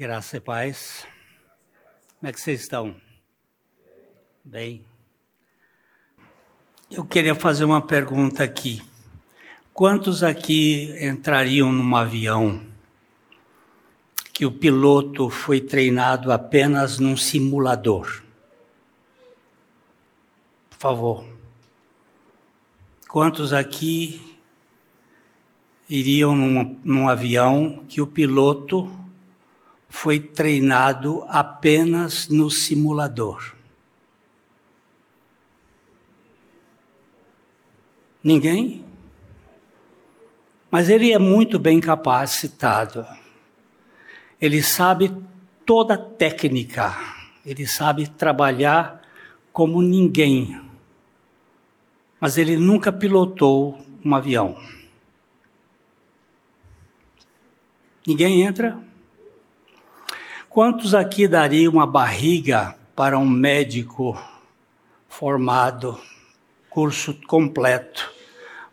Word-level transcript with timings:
Graça 0.00 0.38
e 0.38 0.40
paz. 0.40 1.06
Como 2.18 2.30
é 2.30 2.32
que 2.32 2.40
vocês 2.40 2.62
estão? 2.62 2.96
Bem. 4.42 4.82
Eu 6.90 7.04
queria 7.04 7.34
fazer 7.34 7.66
uma 7.66 7.82
pergunta 7.82 8.42
aqui. 8.42 8.82
Quantos 9.74 10.22
aqui 10.22 10.96
entrariam 10.98 11.70
num 11.70 11.94
avião 11.94 12.62
que 14.32 14.46
o 14.46 14.50
piloto 14.50 15.28
foi 15.28 15.60
treinado 15.60 16.32
apenas 16.32 16.98
num 16.98 17.14
simulador? 17.14 18.22
Por 20.70 20.78
favor. 20.78 21.26
Quantos 23.06 23.52
aqui 23.52 24.38
iriam 25.90 26.34
num, 26.34 26.80
num 26.82 27.06
avião 27.06 27.84
que 27.86 28.00
o 28.00 28.06
piloto 28.06 28.98
foi 29.90 30.20
treinado 30.20 31.24
apenas 31.28 32.28
no 32.28 32.48
simulador. 32.48 33.54
Ninguém? 38.22 38.84
Mas 40.70 40.88
ele 40.88 41.12
é 41.12 41.18
muito 41.18 41.58
bem 41.58 41.80
capacitado. 41.80 43.04
Ele 44.40 44.62
sabe 44.62 45.12
toda 45.66 45.94
a 45.94 45.98
técnica. 45.98 46.96
Ele 47.44 47.66
sabe 47.66 48.08
trabalhar 48.08 49.02
como 49.52 49.82
ninguém. 49.82 50.60
Mas 52.20 52.38
ele 52.38 52.56
nunca 52.56 52.92
pilotou 52.92 53.84
um 54.04 54.14
avião. 54.14 54.56
Ninguém 58.06 58.42
entra? 58.42 58.89
Quantos 60.50 60.96
aqui 60.96 61.28
dariam 61.28 61.72
uma 61.72 61.86
barriga 61.86 62.74
para 62.96 63.16
um 63.16 63.24
médico 63.24 64.20
formado, 65.08 65.96
curso 66.68 67.14
completo, 67.28 68.12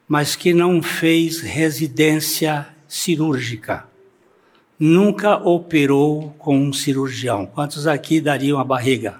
mas 0.07 0.35
que 0.35 0.55
não 0.55 0.81
fez 0.81 1.39
residência 1.39 2.67
cirúrgica? 2.87 3.87
Nunca 4.79 5.37
operou 5.37 6.31
com 6.39 6.57
um 6.57 6.73
cirurgião. 6.73 7.45
Quantos 7.45 7.85
aqui 7.85 8.19
dariam 8.19 8.59
a 8.59 8.63
barriga? 8.63 9.19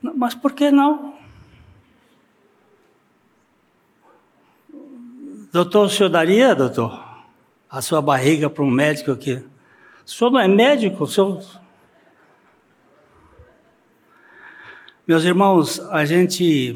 Mas 0.00 0.34
por 0.34 0.52
que 0.52 0.70
não? 0.70 1.11
Doutor, 5.52 5.84
o 5.84 5.90
senhor 5.90 6.08
daria, 6.08 6.54
doutor, 6.54 6.98
a 7.68 7.82
sua 7.82 8.00
barriga 8.00 8.48
para 8.48 8.64
um 8.64 8.70
médico 8.70 9.12
aqui? 9.12 9.34
O 10.02 10.10
senhor 10.10 10.30
não 10.30 10.40
é 10.40 10.48
médico? 10.48 11.04
O 11.04 11.06
senhor... 11.06 11.44
Meus 15.06 15.24
irmãos, 15.24 15.78
a 15.78 16.06
gente, 16.06 16.74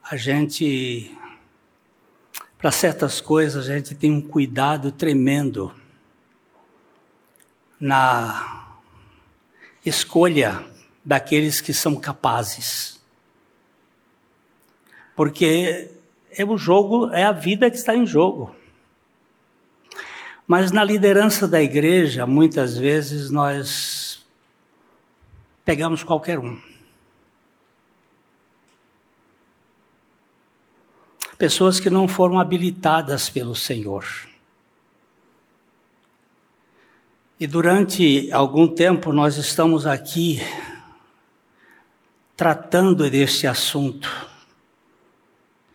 a 0.00 0.16
gente, 0.16 1.12
para 2.56 2.70
certas 2.70 3.20
coisas, 3.20 3.68
a 3.68 3.76
gente 3.76 3.96
tem 3.96 4.12
um 4.12 4.20
cuidado 4.20 4.92
tremendo 4.92 5.74
na 7.80 8.78
escolha 9.84 10.64
daqueles 11.04 11.60
que 11.60 11.74
são 11.74 11.96
capazes. 11.96 13.02
Porque 15.16 15.97
é 16.38 16.44
o 16.44 16.56
jogo, 16.56 17.10
é 17.10 17.24
a 17.24 17.32
vida 17.32 17.68
que 17.68 17.76
está 17.76 17.96
em 17.96 18.06
jogo. 18.06 18.54
Mas 20.46 20.70
na 20.70 20.84
liderança 20.84 21.48
da 21.48 21.60
igreja, 21.60 22.24
muitas 22.26 22.78
vezes 22.78 23.28
nós 23.28 24.24
pegamos 25.64 26.04
qualquer 26.04 26.38
um. 26.38 26.56
Pessoas 31.36 31.80
que 31.80 31.90
não 31.90 32.06
foram 32.06 32.38
habilitadas 32.38 33.28
pelo 33.28 33.54
Senhor. 33.54 34.06
E 37.38 37.46
durante 37.48 38.30
algum 38.32 38.68
tempo 38.68 39.12
nós 39.12 39.36
estamos 39.36 39.86
aqui 39.86 40.40
tratando 42.36 43.10
deste 43.10 43.46
assunto 43.46 44.27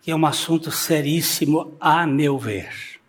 que 0.03 0.11
é 0.11 0.15
um 0.15 0.25
assunto 0.25 0.69
seríssimo, 0.69 1.77
a 1.79 2.05
meu 2.05 2.37
ver. 2.37 2.99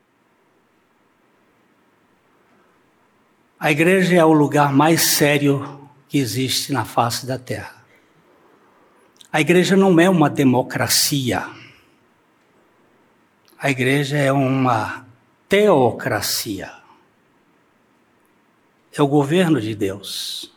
A 3.59 3.72
igreja 3.72 4.15
é 4.15 4.25
o 4.25 4.32
lugar 4.32 4.72
mais 4.72 5.03
sério 5.03 5.91
que 6.09 6.19
existe 6.19 6.72
na 6.72 6.84
face 6.84 7.27
da 7.27 7.37
terra. 7.37 7.84
A 9.32 9.41
igreja 9.41 9.77
não 9.77 9.99
é 9.99 10.09
uma 10.09 10.31
democracia. 10.31 11.49
A 13.59 13.71
igreja 13.72 14.16
é 14.16 14.31
uma 14.31 15.05
teocracia. 15.49 16.71
É 18.97 19.03
o 19.03 19.09
governo 19.09 19.61
de 19.61 19.75
Deus. 19.75 20.55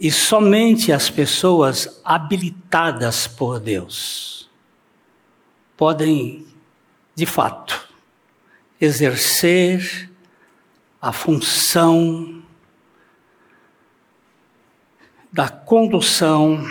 E 0.00 0.10
somente 0.10 0.92
as 0.92 1.10
pessoas 1.10 2.00
habilitadas 2.02 3.26
por 3.26 3.60
Deus 3.60 4.35
podem, 5.76 6.46
de 7.14 7.26
fato, 7.26 7.88
exercer 8.80 10.10
a 11.00 11.12
função 11.12 12.42
da 15.32 15.48
condução, 15.48 16.64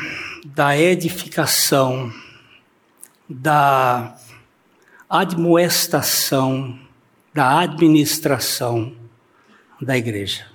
da 0.46 0.78
edificação, 0.78 2.12
da 3.30 4.18
admoestação, 5.10 6.80
da 7.34 7.60
administração 7.60 8.96
da 9.82 9.98
igreja. 9.98 10.48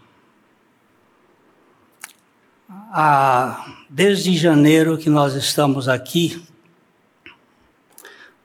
Ah, 2.68 3.76
desde 3.88 4.36
janeiro 4.36 4.98
que 4.98 5.08
nós 5.08 5.34
estamos 5.34 5.88
aqui, 5.88 6.42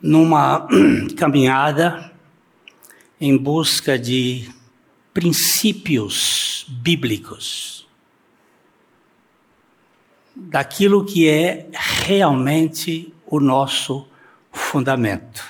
numa 0.01 0.67
caminhada 1.17 2.11
em 3.19 3.38
busca 3.38 3.97
de 3.97 4.50
princípios 5.13 6.66
bíblicos, 6.67 7.88
daquilo 10.35 11.05
que 11.05 11.29
é 11.29 11.69
realmente 11.73 13.13
o 13.25 13.39
nosso 13.39 14.05
fundamento. 14.51 15.44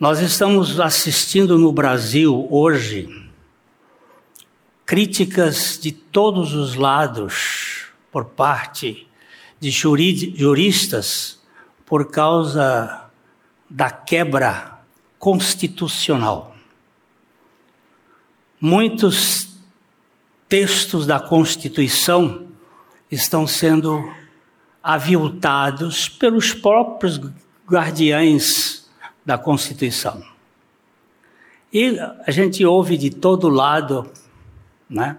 Nós 0.00 0.20
estamos 0.20 0.80
assistindo 0.80 1.58
no 1.58 1.72
Brasil 1.72 2.46
hoje 2.50 3.26
críticas 4.84 5.78
de 5.82 5.90
todos 5.90 6.54
os 6.54 6.74
lados 6.74 7.86
por 8.12 8.24
parte 8.24 9.06
de 9.58 9.70
juristas 9.70 11.40
por 11.86 12.10
causa 12.10 13.04
da 13.70 13.90
quebra 13.90 14.80
constitucional. 15.18 16.54
Muitos 18.60 19.56
textos 20.48 21.06
da 21.06 21.20
Constituição 21.20 22.48
estão 23.10 23.46
sendo 23.46 24.12
aviltados 24.82 26.08
pelos 26.08 26.52
próprios 26.52 27.20
guardiães 27.66 28.88
da 29.24 29.38
Constituição. 29.38 30.22
E 31.72 31.98
a 32.26 32.30
gente 32.30 32.64
ouve 32.64 32.96
de 32.96 33.10
todo 33.10 33.48
lado, 33.48 34.10
né? 34.88 35.18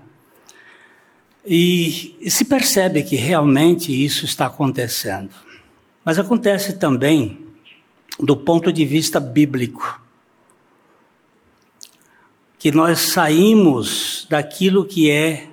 E, 1.46 2.18
e 2.20 2.30
se 2.30 2.44
percebe 2.44 3.04
que 3.04 3.16
realmente 3.16 3.92
isso 3.92 4.26
está 4.26 4.48
acontecendo. 4.48 5.47
Mas 6.08 6.18
acontece 6.18 6.78
também 6.78 7.38
do 8.18 8.38
ponto 8.38 8.72
de 8.72 8.86
vista 8.86 9.20
bíblico. 9.20 10.02
Que 12.58 12.72
nós 12.72 13.00
saímos 13.00 14.26
daquilo 14.30 14.86
que 14.86 15.12
é 15.12 15.50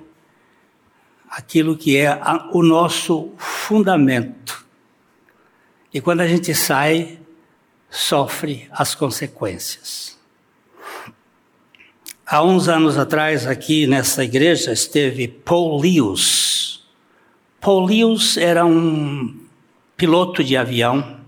aquilo 1.29 1.75
que 1.75 1.97
é 1.97 2.07
a, 2.07 2.49
o 2.53 2.63
nosso 2.63 3.33
fundamento. 3.37 4.65
E 5.93 5.99
quando 5.99 6.21
a 6.21 6.27
gente 6.27 6.55
sai, 6.55 7.19
sofre 7.89 8.69
as 8.71 8.95
consequências. 8.95 10.17
Há 12.25 12.41
uns 12.41 12.69
anos 12.69 12.97
atrás, 12.97 13.45
aqui 13.45 13.85
nessa 13.87 14.23
igreja, 14.23 14.71
esteve 14.71 15.27
Paul 15.27 15.81
Lewis. 15.81 16.81
Paul 17.59 17.87
Lewis 17.87 18.37
era 18.37 18.65
um 18.65 19.43
piloto 19.97 20.43
de 20.43 20.57
avião, 20.57 21.19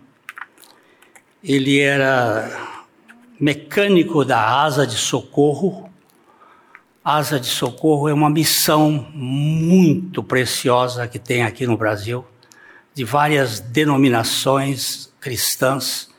ele 1.43 1.79
era 1.79 2.83
mecânico 3.39 4.25
da 4.25 4.61
asa 4.61 4.85
de 4.85 4.97
socorro. 4.97 5.89
Asa 7.03 7.39
de 7.39 7.47
socorro 7.47 8.09
é 8.09 8.13
uma 8.13 8.29
missão 8.29 9.09
muito 9.13 10.21
preciosa 10.21 11.07
que 11.07 11.17
tem 11.17 11.43
aqui 11.43 11.65
no 11.65 11.77
Brasil, 11.77 12.25
de 12.93 13.05
várias 13.05 13.61
denominações 13.61 15.13
cristãs. 15.19 16.09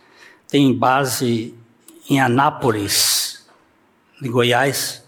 Tem 0.49 0.73
base 0.73 1.55
em 2.09 2.19
Anápolis, 2.21 3.47
em 4.23 4.31
Goiás. 4.31 5.05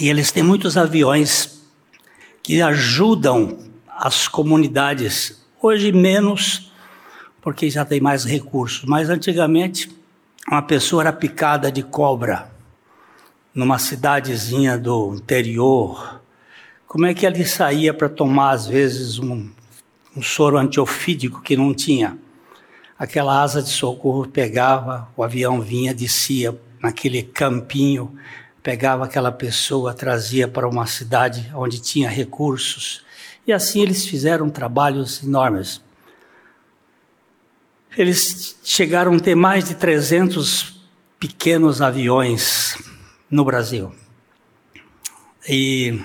E 0.00 0.08
eles 0.08 0.32
têm 0.32 0.42
muitos 0.42 0.78
aviões 0.78 1.59
que 2.50 2.60
ajudam 2.60 3.58
as 3.86 4.26
comunidades. 4.26 5.40
Hoje 5.62 5.92
menos, 5.92 6.72
porque 7.40 7.70
já 7.70 7.84
tem 7.84 8.00
mais 8.00 8.24
recursos, 8.24 8.84
mas 8.84 9.08
antigamente 9.08 9.88
uma 10.48 10.60
pessoa 10.60 11.04
era 11.04 11.12
picada 11.12 11.70
de 11.70 11.84
cobra 11.84 12.50
numa 13.54 13.78
cidadezinha 13.78 14.76
do 14.76 15.14
interior. 15.14 16.20
Como 16.88 17.06
é 17.06 17.14
que 17.14 17.24
ele 17.24 17.46
saía 17.46 17.94
para 17.94 18.08
tomar, 18.08 18.50
às 18.50 18.66
vezes, 18.66 19.20
um, 19.20 19.48
um 20.16 20.20
soro 20.20 20.58
antiofídico 20.58 21.42
que 21.42 21.56
não 21.56 21.72
tinha? 21.72 22.18
Aquela 22.98 23.40
asa 23.40 23.62
de 23.62 23.70
socorro 23.70 24.26
pegava, 24.26 25.08
o 25.16 25.22
avião 25.22 25.60
vinha, 25.60 25.94
descia 25.94 26.60
naquele 26.82 27.22
campinho, 27.22 28.12
pegava 28.62 29.04
aquela 29.04 29.32
pessoa, 29.32 29.94
trazia 29.94 30.46
para 30.46 30.68
uma 30.68 30.86
cidade 30.86 31.50
onde 31.54 31.80
tinha 31.80 32.08
recursos. 32.08 33.02
E 33.46 33.52
assim 33.52 33.80
eles 33.80 34.06
fizeram 34.06 34.50
trabalhos 34.50 35.22
enormes. 35.22 35.80
Eles 37.96 38.58
chegaram 38.62 39.14
a 39.14 39.20
ter 39.20 39.34
mais 39.34 39.64
de 39.64 39.74
300 39.74 40.80
pequenos 41.18 41.82
aviões 41.82 42.76
no 43.30 43.44
Brasil. 43.44 43.92
E 45.48 45.98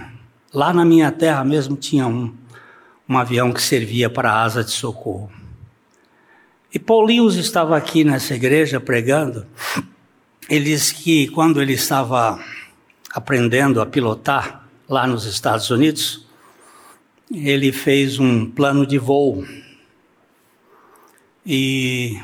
lá 0.53 0.73
na 0.73 0.85
minha 0.85 1.11
terra 1.11 1.43
mesmo 1.43 1.75
tinha 1.75 2.07
um, 2.07 2.33
um 3.07 3.17
avião 3.17 3.51
que 3.51 3.61
servia 3.61 4.09
para 4.09 4.31
a 4.31 4.43
asa 4.43 4.63
de 4.63 4.71
socorro. 4.71 5.31
E 6.73 6.79
Paulinho 6.79 7.27
estava 7.29 7.77
aqui 7.77 8.03
nessa 8.03 8.33
igreja 8.33 8.79
pregando 8.79 9.45
ele 10.49 10.65
disse 10.65 10.93
que 10.93 11.27
quando 11.29 11.61
ele 11.61 11.73
estava 11.73 12.39
aprendendo 13.11 13.81
a 13.81 13.85
pilotar 13.85 14.67
lá 14.87 15.07
nos 15.07 15.25
Estados 15.25 15.69
Unidos, 15.71 16.25
ele 17.33 17.71
fez 17.71 18.19
um 18.19 18.49
plano 18.49 18.85
de 18.85 18.97
voo. 18.97 19.45
E 21.45 22.19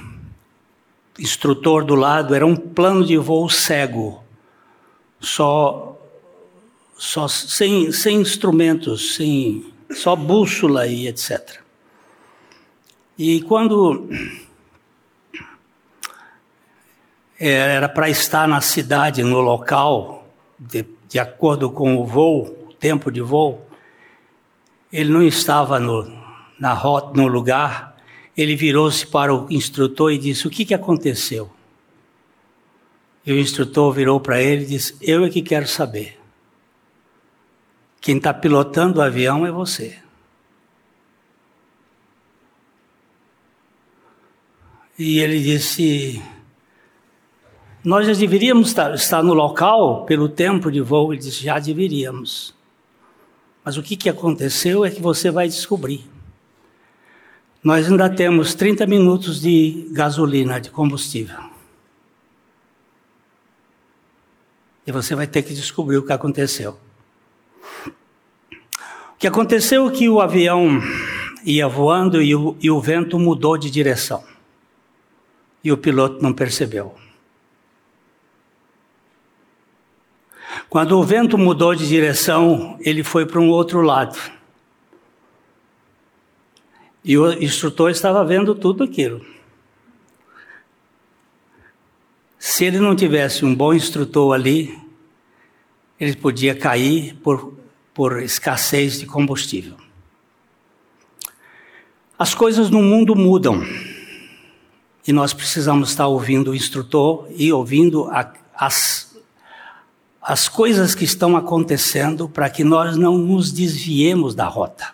instrutor 1.17 1.83
do 1.83 1.95
lado 1.95 2.35
era 2.35 2.45
um 2.45 2.55
plano 2.55 3.05
de 3.05 3.17
voo 3.17 3.49
cego, 3.49 4.23
só, 5.19 5.99
só 6.97 7.27
sem, 7.27 7.91
sem 7.91 8.21
instrumentos, 8.21 9.15
sem, 9.15 9.65
só 9.91 10.15
bússola 10.15 10.87
e 10.87 11.07
etc. 11.07 11.59
E 13.17 13.41
quando 13.41 14.09
era 17.49 17.89
para 17.89 18.07
estar 18.07 18.47
na 18.47 18.61
cidade, 18.61 19.23
no 19.23 19.41
local, 19.41 20.27
de, 20.59 20.85
de 21.07 21.17
acordo 21.17 21.71
com 21.71 21.97
o 21.97 22.05
voo, 22.05 22.75
tempo 22.79 23.11
de 23.11 23.19
voo. 23.19 23.67
Ele 24.93 25.11
não 25.11 25.23
estava 25.23 25.79
no, 25.79 26.07
na 26.59 26.73
rota, 26.73 27.19
no 27.19 27.27
lugar. 27.27 27.97
Ele 28.37 28.55
virou-se 28.55 29.07
para 29.07 29.33
o 29.33 29.47
instrutor 29.51 30.11
e 30.11 30.19
disse: 30.19 30.45
O 30.45 30.51
que, 30.51 30.63
que 30.63 30.73
aconteceu? 30.73 31.49
E 33.25 33.33
o 33.33 33.39
instrutor 33.39 33.91
virou 33.91 34.19
para 34.19 34.39
ele 34.39 34.63
e 34.63 34.67
disse: 34.67 34.95
Eu 35.01 35.25
é 35.25 35.29
que 35.29 35.41
quero 35.41 35.67
saber. 35.67 36.19
Quem 37.99 38.17
está 38.17 38.31
pilotando 38.33 38.99
o 38.99 39.01
avião 39.01 39.47
é 39.47 39.51
você. 39.51 39.97
E 44.97 45.19
ele 45.19 45.41
disse: 45.41 46.21
nós 47.83 48.05
já 48.05 48.13
deveríamos 48.13 48.69
estar, 48.69 48.93
estar 48.93 49.23
no 49.23 49.33
local 49.33 50.05
pelo 50.05 50.29
tempo 50.29 50.71
de 50.71 50.81
voo. 50.81 51.13
Ele 51.13 51.21
disse: 51.21 51.43
já 51.43 51.57
deveríamos. 51.57 52.53
Mas 53.63 53.77
o 53.77 53.83
que, 53.83 53.95
que 53.95 54.09
aconteceu 54.09 54.85
é 54.85 54.91
que 54.91 55.01
você 55.01 55.31
vai 55.31 55.47
descobrir. 55.47 56.05
Nós 57.63 57.91
ainda 57.91 58.09
temos 58.09 58.55
30 58.55 58.87
minutos 58.87 59.39
de 59.39 59.87
gasolina, 59.91 60.59
de 60.59 60.71
combustível. 60.71 61.39
E 64.85 64.91
você 64.91 65.13
vai 65.13 65.27
ter 65.27 65.43
que 65.43 65.53
descobrir 65.53 65.97
o 65.97 66.03
que 66.03 66.11
aconteceu. 66.11 66.77
O 67.85 69.17
que 69.19 69.27
aconteceu 69.27 69.87
é 69.87 69.91
que 69.91 70.09
o 70.09 70.19
avião 70.19 70.81
ia 71.45 71.67
voando 71.67 72.19
e 72.19 72.35
o, 72.35 72.55
e 72.59 72.71
o 72.71 72.81
vento 72.81 73.19
mudou 73.19 73.57
de 73.57 73.69
direção. 73.69 74.23
E 75.63 75.71
o 75.71 75.77
piloto 75.77 76.21
não 76.21 76.33
percebeu. 76.33 76.95
Quando 80.71 80.97
o 80.97 81.03
vento 81.03 81.37
mudou 81.37 81.75
de 81.75 81.85
direção, 81.85 82.77
ele 82.79 83.03
foi 83.03 83.25
para 83.25 83.41
um 83.41 83.49
outro 83.49 83.81
lado. 83.81 84.17
E 87.03 87.17
o 87.17 87.29
instrutor 87.43 87.91
estava 87.91 88.23
vendo 88.23 88.55
tudo 88.55 88.81
aquilo. 88.81 89.19
Se 92.39 92.63
ele 92.63 92.79
não 92.79 92.95
tivesse 92.95 93.43
um 93.43 93.53
bom 93.53 93.73
instrutor 93.73 94.33
ali, 94.33 94.79
ele 95.99 96.15
podia 96.15 96.55
cair 96.55 97.15
por, 97.15 97.53
por 97.93 98.21
escassez 98.21 98.97
de 98.97 99.05
combustível. 99.05 99.75
As 102.17 102.33
coisas 102.33 102.69
no 102.69 102.81
mundo 102.81 103.13
mudam. 103.13 103.61
E 105.05 105.11
nós 105.11 105.33
precisamos 105.33 105.89
estar 105.89 106.07
ouvindo 106.07 106.51
o 106.51 106.55
instrutor 106.55 107.27
e 107.35 107.51
ouvindo 107.51 108.09
a, 108.09 108.31
as 108.55 109.10
as 110.21 110.47
coisas 110.47 110.93
que 110.93 111.03
estão 111.03 111.35
acontecendo 111.35 112.29
para 112.29 112.49
que 112.49 112.63
nós 112.63 112.95
não 112.95 113.17
nos 113.17 113.51
desviemos 113.51 114.35
da 114.35 114.45
rota. 114.45 114.93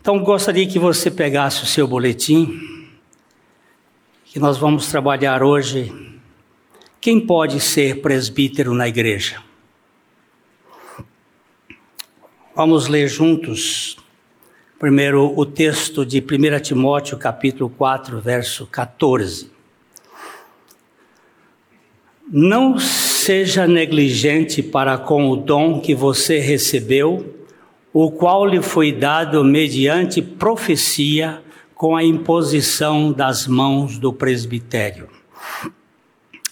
Então, 0.00 0.18
gostaria 0.20 0.66
que 0.66 0.78
você 0.78 1.10
pegasse 1.10 1.62
o 1.62 1.66
seu 1.66 1.86
boletim, 1.86 2.88
que 4.24 4.38
nós 4.38 4.56
vamos 4.56 4.86
trabalhar 4.86 5.42
hoje. 5.42 5.92
Quem 7.00 7.20
pode 7.20 7.60
ser 7.60 8.00
presbítero 8.00 8.72
na 8.72 8.88
igreja? 8.88 9.42
Vamos 12.54 12.88
ler 12.88 13.06
juntos 13.08 13.98
primeiro 14.78 15.32
o 15.36 15.44
texto 15.44 16.06
de 16.06 16.20
1 16.20 16.60
Timóteo, 16.62 17.18
capítulo 17.18 17.68
4, 17.68 18.20
verso 18.20 18.66
14. 18.66 19.50
Não 22.30 22.78
seja 23.18 23.66
negligente 23.66 24.62
para 24.62 24.96
com 24.96 25.28
o 25.28 25.36
dom 25.36 25.80
que 25.80 25.94
você 25.94 26.38
recebeu, 26.38 27.34
o 27.92 28.10
qual 28.10 28.46
lhe 28.46 28.62
foi 28.62 28.92
dado 28.92 29.44
mediante 29.44 30.22
profecia 30.22 31.42
com 31.74 31.96
a 31.96 32.04
imposição 32.04 33.12
das 33.12 33.46
mãos 33.46 33.98
do 33.98 34.12
presbitério. 34.12 35.08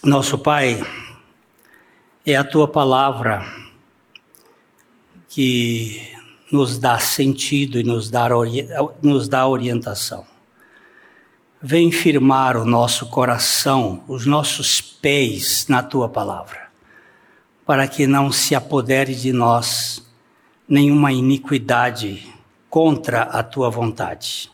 Nosso 0.03 0.37
Pai, 0.37 0.81
é 2.25 2.35
a 2.35 2.43
tua 2.43 2.67
palavra 2.67 3.45
que 5.29 6.01
nos 6.51 6.77
dá 6.77 6.99
sentido 6.99 7.79
e 7.79 7.83
nos 7.83 8.09
dá, 8.09 8.27
nos 9.01 9.27
dá 9.27 9.47
orientação. 9.47 10.25
Vem 11.61 11.91
firmar 11.91 12.55
o 12.55 12.65
nosso 12.65 13.07
coração, 13.07 14.03
os 14.07 14.25
nossos 14.25 14.79
pés 14.79 15.67
na 15.67 15.81
tua 15.81 16.07
palavra 16.07 16.67
para 17.67 17.85
que 17.85 18.07
não 18.07 18.31
se 18.31 18.55
apodere 18.55 19.13
de 19.13 19.33
nós 19.33 20.01
nenhuma 20.69 21.11
iniquidade 21.11 22.25
contra 22.69 23.23
a 23.23 23.43
tua 23.43 23.69
vontade. 23.69 24.49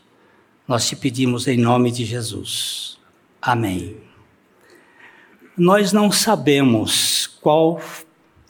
Nós 0.67 0.89
te 0.89 0.95
pedimos 0.95 1.47
em 1.47 1.55
nome 1.55 1.91
de 1.91 2.05
Jesus. 2.05 2.97
Amém. 3.39 3.97
Nós 5.55 5.93
não 5.93 6.11
sabemos 6.11 7.27
qual 7.39 7.79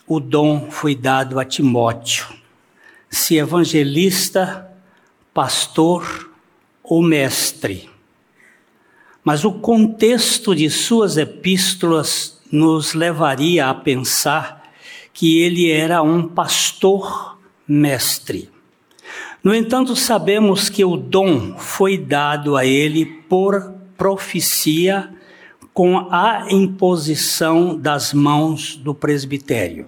o 0.08 0.18
dom 0.22 0.72
foi 0.72 0.96
dado 0.96 1.42
a 1.42 1.44
Timóteo, 1.44 2.28
se 3.10 3.36
evangelista, 3.36 4.72
pastor 5.34 6.32
ou 6.82 7.04
mestre. 7.04 7.90
Mas 9.24 9.46
o 9.46 9.52
contexto 9.52 10.54
de 10.54 10.70
suas 10.70 11.18
epístolas 11.18 12.42
nos 12.52 12.94
levaria 12.94 13.70
a 13.70 13.74
pensar 13.74 14.64
que 15.14 15.42
ele 15.42 15.72
era 15.72 16.02
um 16.02 16.28
pastor 16.28 17.38
mestre. 17.68 18.50
No 19.44 19.54
entanto, 19.54 19.96
sabemos 19.96 20.70
que 20.70 20.84
o 20.84 20.96
dom 20.98 21.58
foi 21.58 21.98
dado 21.98 22.56
a 22.56 22.66
ele 22.66 23.06
por 23.06 23.74
profecia 23.98 25.10
com 25.74 26.08
a 26.12 26.48
imposição 26.50 27.78
das 27.78 28.14
mãos 28.14 28.76
do 28.76 28.94
presbitério. 28.94 29.88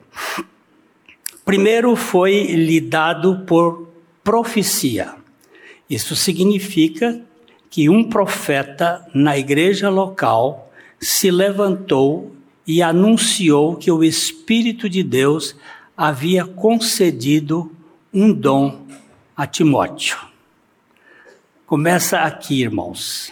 Primeiro 1.45 1.95
foi 1.95 2.43
lhe 2.47 2.81
dado 2.81 3.43
por 3.45 3.87
profecia. 4.23 5.13
Isso 5.87 6.15
significa 6.15 7.21
que 7.69 7.89
um 7.89 8.03
profeta 8.03 9.05
na 9.13 9.37
igreja 9.37 9.89
local 9.89 10.71
se 10.99 11.29
levantou 11.29 12.35
e 12.65 12.81
anunciou 12.81 13.75
que 13.75 13.91
o 13.91 14.03
Espírito 14.03 14.89
de 14.89 15.03
Deus 15.03 15.55
havia 15.95 16.45
concedido 16.45 17.71
um 18.13 18.33
dom 18.33 18.85
a 19.35 19.45
Timóteo. 19.45 20.17
Começa 21.65 22.19
aqui, 22.19 22.61
irmãos. 22.61 23.31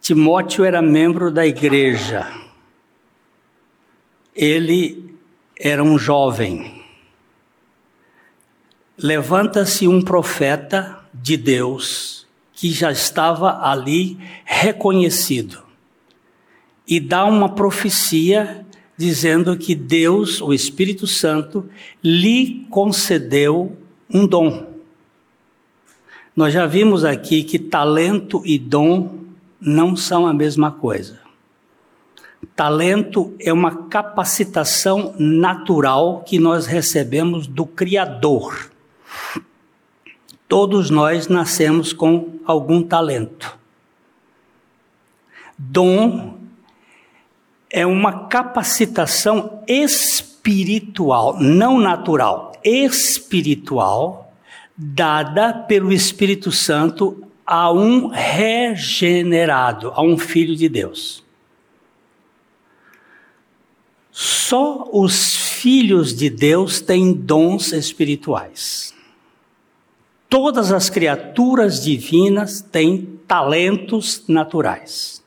Timóteo 0.00 0.64
era 0.64 0.80
membro 0.80 1.30
da 1.30 1.46
igreja. 1.46 2.26
Ele 4.34 5.14
era 5.58 5.82
um 5.82 5.98
jovem. 5.98 6.84
Levanta-se 8.96 9.86
um 9.86 10.02
profeta 10.02 10.97
de 11.12 11.36
Deus 11.36 12.26
que 12.52 12.70
já 12.70 12.90
estava 12.90 13.62
ali 13.62 14.18
reconhecido 14.44 15.62
e 16.88 16.98
dá 16.98 17.26
uma 17.26 17.50
profecia 17.50 18.66
dizendo 18.96 19.56
que 19.56 19.74
Deus, 19.74 20.40
o 20.40 20.52
Espírito 20.52 21.06
Santo, 21.06 21.68
lhe 22.02 22.66
concedeu 22.70 23.76
um 24.12 24.26
dom. 24.26 24.66
Nós 26.34 26.52
já 26.52 26.66
vimos 26.66 27.04
aqui 27.04 27.44
que 27.44 27.58
talento 27.58 28.42
e 28.44 28.58
dom 28.58 29.18
não 29.60 29.94
são 29.94 30.26
a 30.26 30.32
mesma 30.32 30.72
coisa. 30.72 31.20
Talento 32.56 33.34
é 33.38 33.52
uma 33.52 33.88
capacitação 33.88 35.14
natural 35.18 36.24
que 36.26 36.38
nós 36.38 36.66
recebemos 36.66 37.46
do 37.46 37.66
Criador. 37.66 38.70
Todos 40.48 40.88
nós 40.88 41.28
nascemos 41.28 41.92
com 41.92 42.40
algum 42.46 42.82
talento. 42.82 43.58
Dom 45.58 46.38
é 47.70 47.84
uma 47.84 48.28
capacitação 48.28 49.62
espiritual, 49.68 51.38
não 51.38 51.78
natural, 51.78 52.52
espiritual, 52.64 54.32
dada 54.74 55.52
pelo 55.52 55.92
Espírito 55.92 56.50
Santo 56.50 57.22
a 57.44 57.70
um 57.70 58.08
regenerado, 58.08 59.92
a 59.94 60.02
um 60.02 60.16
filho 60.16 60.56
de 60.56 60.68
Deus. 60.68 61.22
Só 64.10 64.88
os 64.92 65.36
filhos 65.36 66.14
de 66.14 66.30
Deus 66.30 66.80
têm 66.80 67.12
dons 67.12 67.72
espirituais. 67.72 68.94
Todas 70.28 70.72
as 70.72 70.90
criaturas 70.90 71.82
divinas 71.82 72.60
têm 72.60 73.18
talentos 73.26 74.24
naturais. 74.28 75.22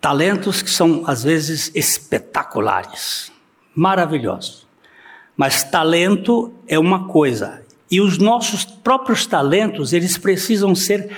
Talentos 0.00 0.60
que 0.60 0.70
são, 0.70 1.04
às 1.06 1.22
vezes, 1.22 1.70
espetaculares, 1.74 3.30
maravilhosos. 3.74 4.66
Mas 5.36 5.62
talento 5.62 6.52
é 6.66 6.78
uma 6.78 7.06
coisa, 7.06 7.64
e 7.90 8.00
os 8.00 8.18
nossos 8.18 8.64
próprios 8.64 9.26
talentos, 9.26 9.92
eles 9.92 10.18
precisam 10.18 10.74
ser 10.74 11.16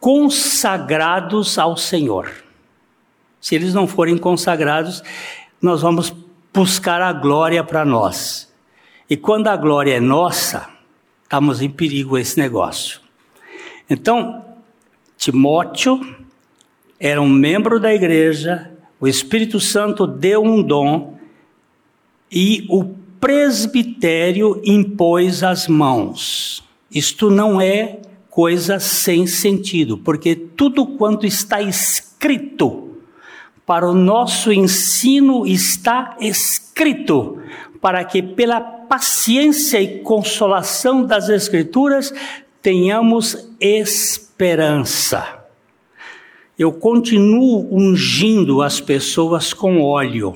consagrados 0.00 1.58
ao 1.58 1.76
Senhor. 1.76 2.30
Se 3.40 3.54
eles 3.54 3.72
não 3.72 3.86
forem 3.86 4.18
consagrados, 4.18 5.02
nós 5.60 5.82
vamos 5.82 6.12
buscar 6.52 7.00
a 7.00 7.12
glória 7.12 7.62
para 7.62 7.84
nós. 7.84 8.45
E 9.08 9.16
quando 9.16 9.48
a 9.48 9.56
glória 9.56 9.94
é 9.94 10.00
nossa, 10.00 10.68
estamos 11.22 11.62
em 11.62 11.70
perigo 11.70 12.18
esse 12.18 12.38
negócio. 12.38 13.00
Então, 13.88 14.44
Timóteo 15.16 16.00
era 16.98 17.20
um 17.22 17.28
membro 17.28 17.78
da 17.78 17.94
igreja, 17.94 18.72
o 18.98 19.06
Espírito 19.06 19.60
Santo 19.60 20.06
deu 20.06 20.42
um 20.42 20.62
dom 20.62 21.18
e 22.30 22.66
o 22.68 22.84
presbitério 23.20 24.60
impôs 24.64 25.42
as 25.42 25.68
mãos. 25.68 26.64
Isto 26.90 27.30
não 27.30 27.60
é 27.60 28.00
coisa 28.28 28.78
sem 28.78 29.26
sentido, 29.26 29.98
porque 29.98 30.34
tudo 30.34 30.86
quanto 30.86 31.26
está 31.26 31.60
escrito 31.62 32.86
para 33.64 33.88
o 33.88 33.94
nosso 33.94 34.52
ensino 34.52 35.46
está 35.46 36.16
escrito, 36.20 37.42
para 37.86 38.04
que 38.04 38.20
pela 38.20 38.60
paciência 38.60 39.80
e 39.80 40.00
consolação 40.00 41.04
das 41.04 41.28
Escrituras 41.28 42.12
tenhamos 42.60 43.48
esperança. 43.60 45.46
Eu 46.58 46.72
continuo 46.72 47.68
ungindo 47.72 48.60
as 48.60 48.80
pessoas 48.80 49.54
com 49.54 49.80
óleo. 49.80 50.34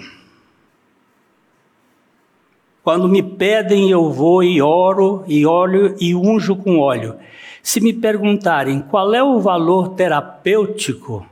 Quando 2.85 3.09
me 3.09 3.21
pedem, 3.21 3.91
eu 3.91 4.13
vou 4.13 4.45
e 4.45 4.63
oro, 4.63 5.25
e 5.27 5.45
óleo 5.45 5.97
e 5.99 6.15
unjo 6.15 6.55
com 6.55 6.79
óleo. 6.79 7.17
Se 7.65 7.81
me 7.81 7.93
perguntarem 7.93 8.81
qual 8.81 9.13
é 9.13 9.25
o 9.25 9.41
valor 9.41 9.89
terapêutico 9.97 11.27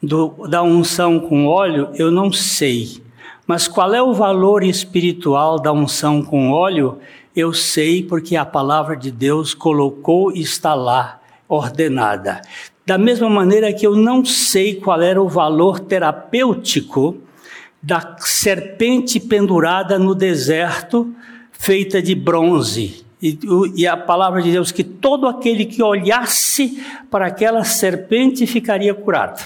do, 0.00 0.46
da 0.46 0.62
unção 0.62 1.18
com 1.18 1.48
óleo, 1.48 1.88
eu 1.94 2.12
não 2.12 2.30
sei. 2.30 3.07
Mas 3.48 3.66
qual 3.66 3.94
é 3.94 4.02
o 4.02 4.12
valor 4.12 4.62
espiritual 4.62 5.58
da 5.58 5.72
unção 5.72 6.22
com 6.22 6.50
óleo? 6.50 6.98
Eu 7.34 7.54
sei 7.54 8.02
porque 8.02 8.36
a 8.36 8.44
palavra 8.44 8.94
de 8.94 9.10
Deus 9.10 9.54
colocou 9.54 10.30
e 10.30 10.42
está 10.42 10.74
lá, 10.74 11.18
ordenada. 11.48 12.42
Da 12.84 12.98
mesma 12.98 13.30
maneira 13.30 13.72
que 13.72 13.86
eu 13.86 13.96
não 13.96 14.22
sei 14.22 14.74
qual 14.74 15.00
era 15.00 15.22
o 15.22 15.30
valor 15.30 15.80
terapêutico 15.80 17.16
da 17.82 18.16
serpente 18.18 19.18
pendurada 19.18 19.98
no 19.98 20.14
deserto, 20.14 21.10
feita 21.50 22.02
de 22.02 22.14
bronze. 22.14 23.02
E, 23.20 23.38
e, 23.74 23.86
a 23.86 23.96
palavra 23.96 24.42
de 24.42 24.52
Deus 24.52 24.70
que 24.70 24.84
todo 24.84 25.26
aquele 25.26 25.64
que 25.64 25.82
olhasse 25.82 26.84
para 27.10 27.26
aquela 27.26 27.64
serpente 27.64 28.46
ficaria 28.46 28.92
curado. 28.92 29.42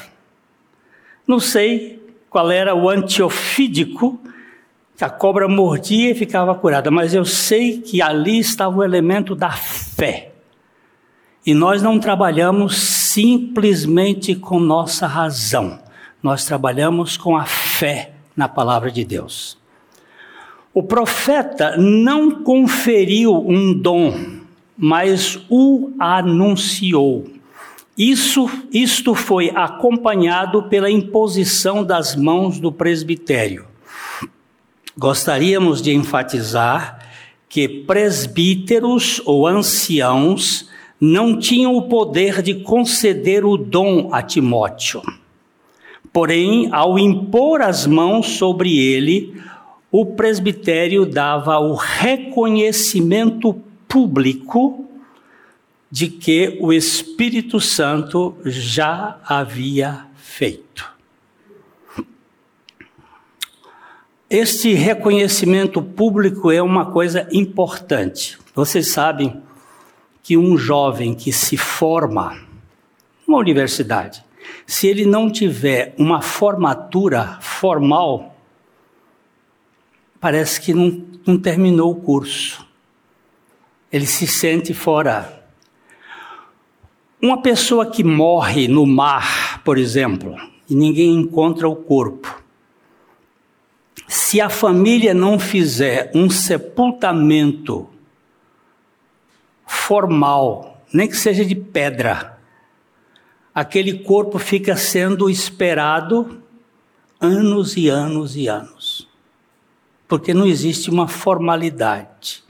Não 1.24 1.38
sei 1.38 2.02
qual 2.32 2.50
era 2.50 2.74
o 2.74 2.88
antiofídico 2.88 4.18
que 4.96 5.04
a 5.04 5.10
cobra 5.10 5.46
mordia 5.46 6.12
e 6.12 6.14
ficava 6.14 6.54
curada, 6.54 6.90
mas 6.90 7.12
eu 7.12 7.26
sei 7.26 7.78
que 7.78 8.00
ali 8.00 8.38
estava 8.38 8.78
o 8.78 8.82
elemento 8.82 9.34
da 9.34 9.50
fé. 9.50 10.32
E 11.44 11.52
nós 11.52 11.82
não 11.82 11.98
trabalhamos 11.98 12.76
simplesmente 12.78 14.34
com 14.34 14.58
nossa 14.58 15.06
razão, 15.06 15.78
nós 16.22 16.46
trabalhamos 16.46 17.18
com 17.18 17.36
a 17.36 17.44
fé 17.44 18.12
na 18.34 18.48
palavra 18.48 18.90
de 18.90 19.04
Deus. 19.04 19.58
O 20.72 20.82
profeta 20.82 21.76
não 21.76 22.42
conferiu 22.42 23.46
um 23.46 23.74
dom, 23.74 24.14
mas 24.78 25.38
o 25.50 25.92
anunciou. 25.98 27.26
Isso, 27.96 28.48
isto 28.72 29.14
foi 29.14 29.50
acompanhado 29.54 30.62
pela 30.64 30.90
imposição 30.90 31.84
das 31.84 32.16
mãos 32.16 32.58
do 32.58 32.72
presbitério. 32.72 33.66
Gostaríamos 34.96 35.82
de 35.82 35.92
enfatizar 35.92 37.06
que 37.48 37.68
presbíteros 37.68 39.20
ou 39.26 39.46
anciãos 39.46 40.70
não 40.98 41.38
tinham 41.38 41.76
o 41.76 41.82
poder 41.82 42.40
de 42.40 42.54
conceder 42.54 43.44
o 43.44 43.58
dom 43.58 44.08
a 44.12 44.22
Timóteo. 44.22 45.02
Porém, 46.12 46.68
ao 46.72 46.98
impor 46.98 47.60
as 47.60 47.86
mãos 47.86 48.38
sobre 48.38 48.78
ele, 48.78 49.34
o 49.90 50.06
presbitério 50.06 51.04
dava 51.04 51.58
o 51.58 51.74
reconhecimento 51.74 53.54
público 53.86 54.86
de 55.92 56.08
que 56.08 56.56
o 56.58 56.72
Espírito 56.72 57.60
Santo 57.60 58.34
já 58.46 59.20
havia 59.26 60.06
feito. 60.16 60.90
Este 64.30 64.72
reconhecimento 64.72 65.82
público 65.82 66.50
é 66.50 66.62
uma 66.62 66.90
coisa 66.90 67.28
importante. 67.30 68.38
Vocês 68.54 68.88
sabem 68.88 69.42
que 70.22 70.34
um 70.34 70.56
jovem 70.56 71.14
que 71.14 71.30
se 71.30 71.58
forma 71.58 72.40
numa 73.28 73.38
universidade, 73.38 74.24
se 74.66 74.86
ele 74.86 75.04
não 75.04 75.30
tiver 75.30 75.94
uma 75.98 76.22
formatura 76.22 77.38
formal, 77.42 78.34
parece 80.18 80.58
que 80.58 80.72
não, 80.72 81.04
não 81.26 81.36
terminou 81.36 81.92
o 81.92 81.96
curso. 81.96 82.66
Ele 83.92 84.06
se 84.06 84.26
sente 84.26 84.72
fora. 84.72 85.41
Uma 87.22 87.40
pessoa 87.40 87.86
que 87.86 88.02
morre 88.02 88.66
no 88.66 88.84
mar, 88.84 89.62
por 89.62 89.78
exemplo, 89.78 90.36
e 90.68 90.74
ninguém 90.74 91.14
encontra 91.14 91.68
o 91.68 91.76
corpo. 91.76 92.42
Se 94.08 94.40
a 94.40 94.50
família 94.50 95.14
não 95.14 95.38
fizer 95.38 96.10
um 96.16 96.28
sepultamento 96.28 97.88
formal, 99.64 100.82
nem 100.92 101.08
que 101.08 101.16
seja 101.16 101.44
de 101.44 101.54
pedra, 101.54 102.36
aquele 103.54 104.00
corpo 104.00 104.36
fica 104.40 104.74
sendo 104.74 105.30
esperado 105.30 106.42
anos 107.20 107.76
e 107.76 107.88
anos 107.88 108.34
e 108.34 108.48
anos. 108.48 109.08
Porque 110.08 110.34
não 110.34 110.44
existe 110.44 110.90
uma 110.90 111.06
formalidade. 111.06 112.42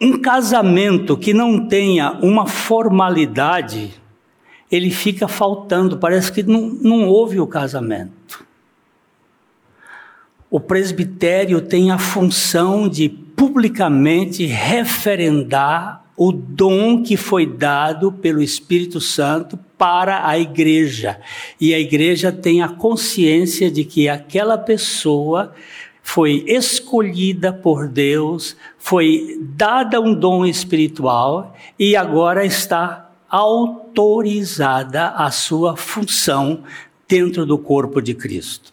Um 0.00 0.20
casamento 0.20 1.16
que 1.16 1.32
não 1.32 1.66
tenha 1.66 2.12
uma 2.22 2.46
formalidade, 2.46 3.94
ele 4.70 4.90
fica 4.90 5.26
faltando, 5.26 5.98
parece 5.98 6.30
que 6.30 6.42
não, 6.42 6.62
não 6.68 7.06
houve 7.06 7.40
o 7.40 7.46
casamento. 7.46 8.44
O 10.50 10.60
presbitério 10.60 11.60
tem 11.60 11.90
a 11.90 11.98
função 11.98 12.88
de 12.88 13.08
publicamente 13.08 14.46
referendar 14.46 16.04
o 16.16 16.32
dom 16.32 17.02
que 17.02 17.16
foi 17.16 17.44
dado 17.44 18.10
pelo 18.10 18.42
Espírito 18.42 19.00
Santo 19.00 19.58
para 19.76 20.26
a 20.26 20.38
igreja. 20.38 21.20
E 21.60 21.74
a 21.74 21.78
igreja 21.78 22.32
tem 22.32 22.62
a 22.62 22.68
consciência 22.68 23.70
de 23.70 23.84
que 23.84 24.08
aquela 24.08 24.56
pessoa 24.56 25.52
foi 26.06 26.44
escolhida 26.46 27.52
por 27.52 27.88
Deus, 27.88 28.56
foi 28.78 29.40
dada 29.42 30.00
um 30.00 30.14
dom 30.14 30.46
espiritual 30.46 31.52
e 31.76 31.96
agora 31.96 32.46
está 32.46 33.10
autorizada 33.28 35.08
a 35.08 35.32
sua 35.32 35.76
função 35.76 36.62
dentro 37.08 37.44
do 37.44 37.58
corpo 37.58 38.00
de 38.00 38.14
Cristo. 38.14 38.72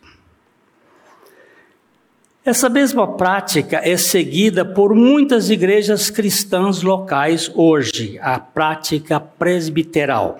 Essa 2.45 2.69
mesma 2.69 3.17
prática 3.17 3.81
é 3.83 3.97
seguida 3.97 4.63
por 4.63 4.93
muitas 4.93 5.49
igrejas 5.49 6.11
cristãs 6.11 6.83
locais 6.83 7.51
hoje, 7.55 8.19
a 8.21 8.37
prática 8.37 9.19
presbiteral. 9.19 10.39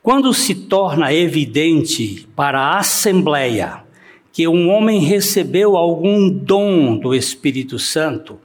Quando 0.00 0.32
se 0.32 0.54
torna 0.54 1.12
evidente 1.12 2.26
para 2.36 2.60
a 2.60 2.78
Assembleia 2.78 3.87
que 4.38 4.46
um 4.46 4.70
homem 4.70 5.00
recebeu 5.00 5.76
algum 5.76 6.30
dom 6.30 6.96
do 6.96 7.12
Espírito 7.12 7.76
Santo, 7.76 8.38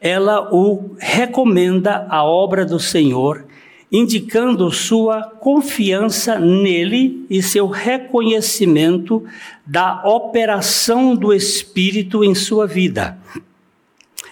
ela 0.00 0.52
o 0.52 0.96
recomenda 0.98 2.04
à 2.10 2.24
obra 2.24 2.66
do 2.66 2.80
Senhor 2.80 3.44
indicando 3.92 4.68
sua 4.72 5.22
confiança 5.22 6.36
nele 6.36 7.24
e 7.30 7.40
seu 7.44 7.68
reconhecimento 7.68 9.24
da 9.64 10.02
operação 10.04 11.14
do 11.14 11.32
Espírito 11.32 12.24
em 12.24 12.34
sua 12.34 12.66
vida. 12.66 13.16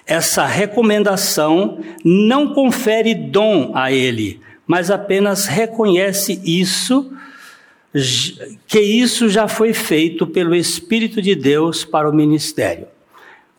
Essa 0.04 0.46
recomendação 0.46 1.78
não 2.04 2.52
confere 2.52 3.14
dom 3.14 3.70
a 3.72 3.92
ele, 3.92 4.40
mas 4.66 4.90
apenas 4.90 5.46
reconhece 5.46 6.42
isso, 6.44 7.12
que 8.66 8.80
isso 8.80 9.28
já 9.28 9.48
foi 9.48 9.72
feito 9.72 10.26
pelo 10.26 10.54
Espírito 10.54 11.22
de 11.22 11.34
Deus 11.34 11.84
para 11.84 12.08
o 12.08 12.14
ministério. 12.14 12.86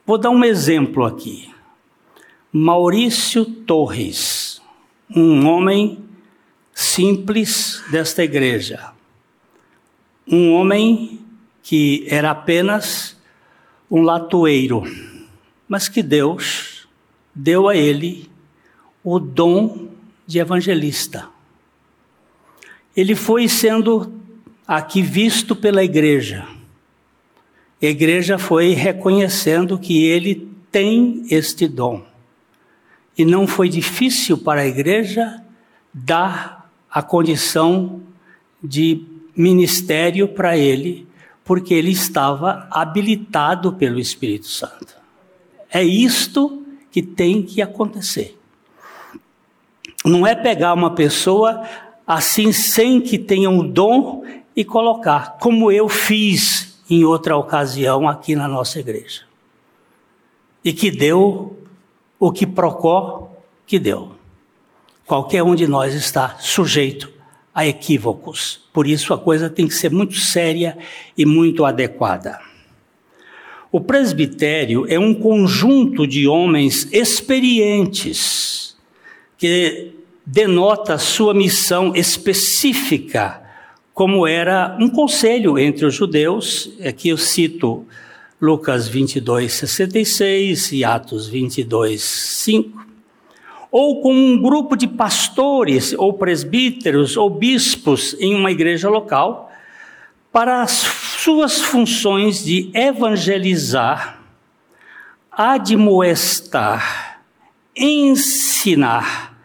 Vou 0.05 0.17
dar 0.17 0.29
um 0.29 0.43
exemplo 0.43 1.05
aqui. 1.05 1.50
Maurício 2.51 3.45
Torres 3.45 4.50
um 5.15 5.48
homem 5.48 6.03
simples 6.74 7.83
desta 7.89 8.24
igreja, 8.24 8.94
um 10.27 10.53
homem 10.53 11.20
que 11.63 12.05
era 12.07 12.29
apenas 12.29 13.18
um 13.89 14.01
latoeiro, 14.01 14.83
mas 15.68 15.89
que 15.89 16.03
Deus 16.03 16.87
deu 17.33 17.68
a 17.68 17.75
ele 17.75 18.29
o 19.03 19.20
dom 19.20 19.89
de 20.27 20.37
evangelista. 20.37 21.27
Ele 22.96 23.15
foi 23.15 23.48
sendo 23.48 24.19
aqui 24.70 25.01
visto 25.01 25.55
pela 25.55 25.84
igreja. 25.84 26.48
A 27.82 27.86
igreja 27.88 28.38
foi 28.38 28.74
reconhecendo 28.74 29.79
que 29.79 30.05
ele 30.05 30.48
tem 30.72 31.25
este 31.32 31.68
dom. 31.68 32.05
E 33.18 33.25
não 33.25 33.48
foi 33.48 33.68
difícil 33.68 34.38
para 34.38 34.62
a 34.62 34.68
igreja 34.68 35.44
dar 35.92 36.70
a 36.88 37.01
condição 37.01 38.03
de 38.64 39.03
ministério 39.36 40.27
para 40.27 40.55
ele, 40.55 41.08
porque 41.44 41.74
ele 41.74 41.90
estava 41.90 42.68
habilitado 42.70 43.74
pelo 43.74 44.00
Espírito 44.00 44.46
Santo. 44.46 44.96
É 45.72 45.84
isto 45.84 46.64
que 46.92 47.01
tem 47.01 47.42
que 47.42 47.60
acontecer. 47.60 48.38
Não 50.05 50.27
é 50.27 50.36
pegar 50.36 50.75
uma 50.75 50.94
pessoa 50.94 51.64
assim 52.05 52.51
sem 52.51 53.01
que 53.01 53.18
tenha 53.18 53.50
um 53.50 53.68
dom 53.68 54.24
e 54.59 54.65
colocar, 54.65 55.37
como 55.39 55.72
eu 55.72 55.87
fiz 55.87 56.83
em 56.89 57.05
outra 57.05 57.37
ocasião 57.37 58.09
aqui 58.09 58.35
na 58.35 58.45
nossa 58.45 58.77
igreja. 58.77 59.22
E 60.61 60.74
que 60.74 60.91
deu 60.91 61.57
o 62.19 62.29
que 62.29 62.45
Procó 62.45 63.31
que 63.65 63.79
deu. 63.79 64.11
Qualquer 65.05 65.43
um 65.43 65.55
de 65.55 65.65
nós 65.65 65.93
está 65.93 66.35
sujeito 66.39 67.09
a 67.55 67.65
equívocos. 67.65 68.67
Por 68.74 68.85
isso 68.85 69.13
a 69.13 69.17
coisa 69.17 69.50
tem 69.50 69.65
que 69.65 69.74
ser 69.74 69.91
muito 69.91 70.15
séria 70.15 70.77
e 71.17 71.25
muito 71.25 71.63
adequada. 71.63 72.37
O 73.72 73.79
presbitério 73.79 74.85
é 74.89 75.00
um 75.00 75.13
conjunto 75.13 76.05
de 76.05 76.27
homens 76.27 76.85
experientes 76.91 78.75
que 79.37 79.93
denota 80.25 80.98
sua 80.98 81.33
missão 81.33 81.95
específica, 81.95 83.48
como 84.00 84.25
era 84.25 84.77
um 84.79 84.88
conselho 84.88 85.59
entre 85.59 85.85
os 85.85 85.94
judeus, 85.94 86.72
aqui 86.88 87.09
eu 87.09 87.18
cito 87.18 87.85
Lucas 88.40 88.88
22, 88.88 89.51
66 89.51 90.72
e 90.72 90.85
Atos 90.85 91.27
22, 91.27 92.01
5. 92.01 92.88
Ou 93.70 94.01
com 94.01 94.14
um 94.14 94.42
grupo 94.42 94.77
de 94.77 94.88
pastores, 94.88 95.94
ou 95.98 96.14
presbíteros, 96.14 97.18
ou 97.18 97.29
bispos 97.29 98.16
em 98.22 98.33
uma 98.33 98.51
igreja 98.51 98.90
local, 98.90 99.51
para 100.31 100.62
as 100.62 100.72
suas 100.72 101.59
funções 101.59 102.42
de 102.42 102.72
evangelizar, 102.74 104.22
admoestar, 105.29 107.20
ensinar, 107.75 109.38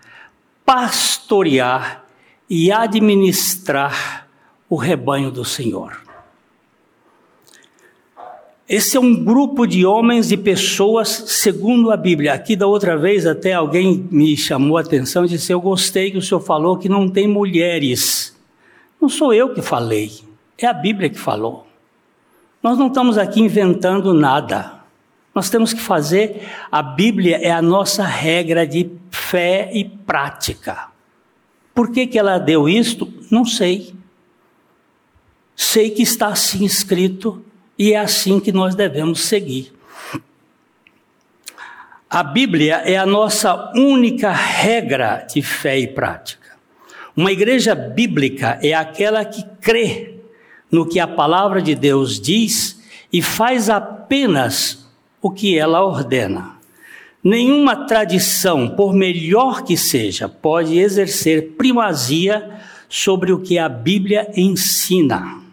pastorear 0.65 2.05
e 2.49 2.71
administrar 2.71 4.24
o 4.69 4.77
rebanho 4.77 5.31
do 5.31 5.45
Senhor. 5.45 6.05
Esse 8.67 8.97
é 8.97 9.01
um 9.01 9.23
grupo 9.23 9.67
de 9.67 9.85
homens 9.85 10.33
e 10.33 10.39
pessoas 10.39 11.09
segundo 11.27 11.91
a 11.91 11.97
Bíblia. 11.99 12.33
Aqui 12.33 12.57
da 12.57 12.67
outra 12.67 12.97
vez 12.97 13.27
até 13.27 13.53
alguém 13.53 14.09
me 14.11 14.35
chamou 14.39 14.79
a 14.79 14.81
atenção 14.81 15.25
e 15.25 15.29
disse: 15.29 15.53
Eu 15.53 15.61
gostei 15.61 16.11
que 16.11 16.17
o 16.17 16.23
senhor 16.23 16.41
falou 16.41 16.79
que 16.79 16.89
não 16.89 17.07
tem 17.07 17.29
mulheres. 17.29 18.35
Não 18.99 19.09
sou 19.09 19.35
eu 19.35 19.53
que 19.53 19.61
falei, 19.61 20.11
é 20.57 20.67
a 20.67 20.73
Bíblia 20.73 21.11
que 21.11 21.19
falou. 21.19 21.67
Nós 22.63 22.79
não 22.79 22.87
estamos 22.87 23.19
aqui 23.19 23.43
inventando 23.43 24.15
nada. 24.15 24.73
Nós 25.35 25.51
temos 25.51 25.75
que 25.75 25.81
fazer, 25.81 26.49
a 26.73 26.81
Bíblia 26.81 27.37
é 27.37 27.51
a 27.51 27.61
nossa 27.61 28.05
regra 28.05 28.67
de 28.67 28.91
fé 29.11 29.69
e 29.75 29.85
prática. 29.85 30.89
Por 31.75 31.91
que, 31.91 32.07
que 32.07 32.19
ela 32.19 32.39
deu 32.39 32.67
isto? 32.67 33.13
Não 33.31 33.45
sei. 33.45 33.93
Sei 35.57 35.91
que 35.91 36.03
está 36.03 36.29
assim 36.29 36.65
escrito 36.65 37.45
e 37.79 37.93
é 37.93 37.99
assim 37.99 38.41
que 38.41 38.53
nós 38.53 38.75
devemos 38.75 39.21
seguir. 39.21 39.73
A 42.09 42.23
Bíblia 42.23 42.77
é 42.85 42.97
a 42.97 43.05
nossa 43.05 43.73
única 43.75 44.31
regra 44.31 45.27
de 45.29 45.43
fé 45.43 45.79
e 45.79 45.89
prática. 45.89 46.57
Uma 47.17 47.33
igreja 47.33 47.75
bíblica 47.75 48.59
é 48.63 48.73
aquela 48.73 49.25
que 49.25 49.45
crê 49.61 50.21
no 50.71 50.87
que 50.87 50.99
a 50.99 51.07
palavra 51.07 51.63
de 51.63 51.75
Deus 51.75 52.21
diz 52.21 52.81
e 53.13 53.23
faz 53.23 53.71
apenas 53.71 54.87
o 55.21 55.31
que 55.31 55.59
ela 55.59 55.85
ordena. 55.85 56.55
Nenhuma 57.23 57.87
tradição, 57.87 58.69
por 58.69 58.93
melhor 58.93 59.63
que 59.63 59.77
seja, 59.77 60.29
pode 60.29 60.79
exercer 60.79 61.55
primazia 61.57 62.61
sobre 62.89 63.33
o 63.33 63.41
que 63.41 63.59
a 63.59 63.69
Bíblia 63.69 64.31
ensina. 64.37 65.44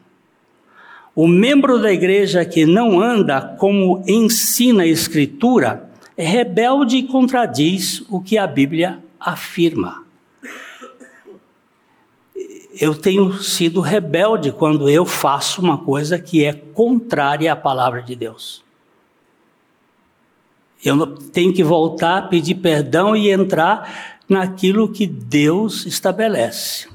O 1.13 1.27
membro 1.27 1.77
da 1.77 1.91
igreja 1.91 2.45
que 2.45 2.65
não 2.65 3.01
anda 3.01 3.41
como 3.41 4.03
ensina 4.07 4.83
a 4.83 4.87
Escritura 4.87 5.89
é 6.15 6.25
rebelde 6.25 6.97
e 6.97 7.03
contradiz 7.03 8.03
o 8.09 8.21
que 8.21 8.37
a 8.37 8.47
Bíblia 8.47 9.03
afirma. 9.19 10.05
Eu 12.79 12.95
tenho 12.95 13.33
sido 13.33 13.81
rebelde 13.81 14.51
quando 14.51 14.89
eu 14.89 15.05
faço 15.05 15.61
uma 15.61 15.77
coisa 15.77 16.17
que 16.17 16.45
é 16.45 16.53
contrária 16.53 17.51
à 17.51 17.55
palavra 17.55 18.01
de 18.01 18.15
Deus. 18.15 18.63
Eu 20.83 21.15
tenho 21.15 21.53
que 21.53 21.63
voltar, 21.63 22.29
pedir 22.29 22.55
perdão 22.55 23.15
e 23.15 23.29
entrar 23.29 24.19
naquilo 24.27 24.87
que 24.87 25.05
Deus 25.05 25.85
estabelece. 25.85 26.87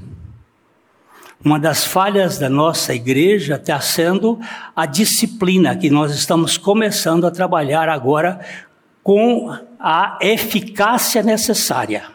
Uma 1.46 1.60
das 1.60 1.84
falhas 1.84 2.38
da 2.38 2.50
nossa 2.50 2.92
igreja 2.92 3.54
está 3.54 3.80
sendo 3.80 4.36
a 4.74 4.84
disciplina, 4.84 5.76
que 5.76 5.88
nós 5.88 6.12
estamos 6.12 6.58
começando 6.58 7.24
a 7.24 7.30
trabalhar 7.30 7.88
agora 7.88 8.44
com 9.00 9.56
a 9.78 10.18
eficácia 10.20 11.22
necessária. 11.22 12.10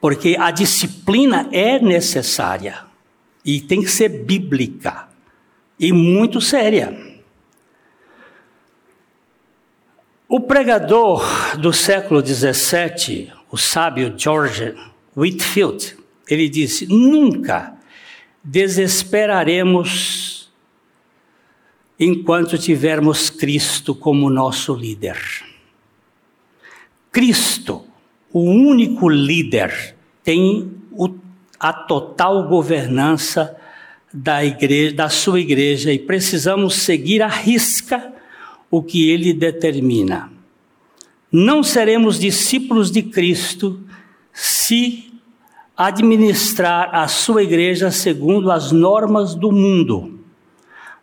Porque 0.00 0.36
a 0.38 0.52
disciplina 0.52 1.48
é 1.50 1.80
necessária 1.80 2.84
e 3.44 3.60
tem 3.60 3.82
que 3.82 3.90
ser 3.90 4.10
bíblica 4.10 5.08
e 5.76 5.92
muito 5.92 6.40
séria. 6.40 6.96
O 10.28 10.38
pregador 10.38 11.26
do 11.58 11.72
século 11.72 12.24
XVII, 12.24 13.32
o 13.50 13.58
sábio 13.58 14.14
George 14.16 14.72
Whitfield, 15.16 16.00
ele 16.28 16.48
disse: 16.48 16.86
Nunca 16.86 17.76
desesperaremos 18.42 20.50
enquanto 21.98 22.58
tivermos 22.58 23.30
Cristo 23.30 23.94
como 23.94 24.28
nosso 24.28 24.74
líder. 24.74 25.16
Cristo, 27.12 27.84
o 28.32 28.40
único 28.40 29.08
líder, 29.08 29.94
tem 30.24 30.72
o, 30.90 31.14
a 31.60 31.72
total 31.72 32.48
governança 32.48 33.56
da, 34.12 34.44
igreja, 34.44 34.94
da 34.94 35.08
sua 35.08 35.40
igreja 35.40 35.92
e 35.92 35.98
precisamos 35.98 36.76
seguir 36.76 37.22
à 37.22 37.28
risca 37.28 38.12
o 38.70 38.82
que 38.82 39.10
ele 39.10 39.32
determina. 39.32 40.30
Não 41.30 41.62
seremos 41.62 42.18
discípulos 42.18 42.90
de 42.90 43.02
Cristo 43.02 43.80
se 44.32 45.11
administrar 45.76 46.94
a 46.94 47.08
sua 47.08 47.42
igreja 47.42 47.90
segundo 47.90 48.50
as 48.50 48.72
normas 48.72 49.34
do 49.34 49.50
mundo. 49.50 50.20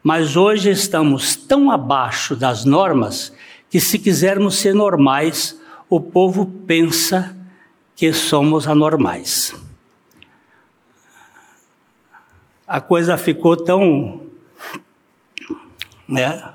Mas 0.01 0.35
hoje 0.35 0.69
estamos 0.69 1.35
tão 1.35 1.69
abaixo 1.69 2.35
das 2.35 2.63
normas 2.65 3.33
que, 3.69 3.79
se 3.79 3.99
quisermos 3.99 4.55
ser 4.55 4.73
normais, 4.73 5.59
o 5.89 5.99
povo 5.99 6.45
pensa 6.65 7.35
que 7.95 8.13
somos 8.13 8.67
anormais. 8.67 9.53
A 12.67 12.79
coisa 12.79 13.17
ficou 13.17 13.57
tão. 13.57 14.21
Né? 16.07 16.53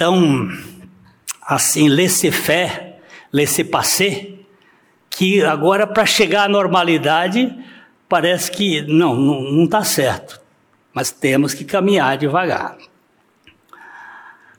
tão 0.00 0.48
assim, 1.50 1.88
laissez-faire, 1.88 2.94
laissez-passer, 3.32 4.34
que 5.10 5.42
agora 5.42 5.84
para 5.84 6.06
chegar 6.06 6.44
à 6.44 6.48
normalidade 6.48 7.52
parece 8.08 8.52
que 8.52 8.82
não, 8.82 9.16
não 9.16 9.64
está 9.64 9.82
certo, 9.82 10.40
mas 10.94 11.10
temos 11.10 11.52
que 11.52 11.64
caminhar 11.64 12.16
devagar. 12.16 12.78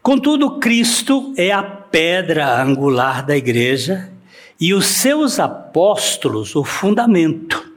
Contudo, 0.01 0.59
Cristo 0.59 1.33
é 1.37 1.51
a 1.51 1.63
pedra 1.63 2.61
angular 2.61 3.25
da 3.25 3.37
igreja 3.37 4.11
e 4.59 4.73
os 4.73 4.85
seus 4.85 5.39
apóstolos 5.39 6.55
o 6.57 6.63
fundamento. 6.65 7.71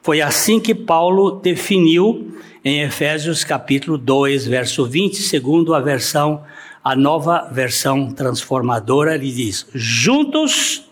Foi 0.00 0.20
assim 0.20 0.60
que 0.60 0.76
Paulo 0.76 1.40
definiu 1.40 2.38
em 2.64 2.82
Efésios 2.82 3.42
capítulo 3.42 3.98
2, 3.98 4.46
verso 4.46 4.86
20, 4.86 5.16
segundo 5.22 5.74
a 5.74 5.80
versão 5.80 6.44
a 6.88 6.96
nova 6.96 7.46
versão 7.52 8.10
transformadora, 8.10 9.14
ele 9.14 9.30
diz: 9.30 9.66
Juntos 9.74 10.88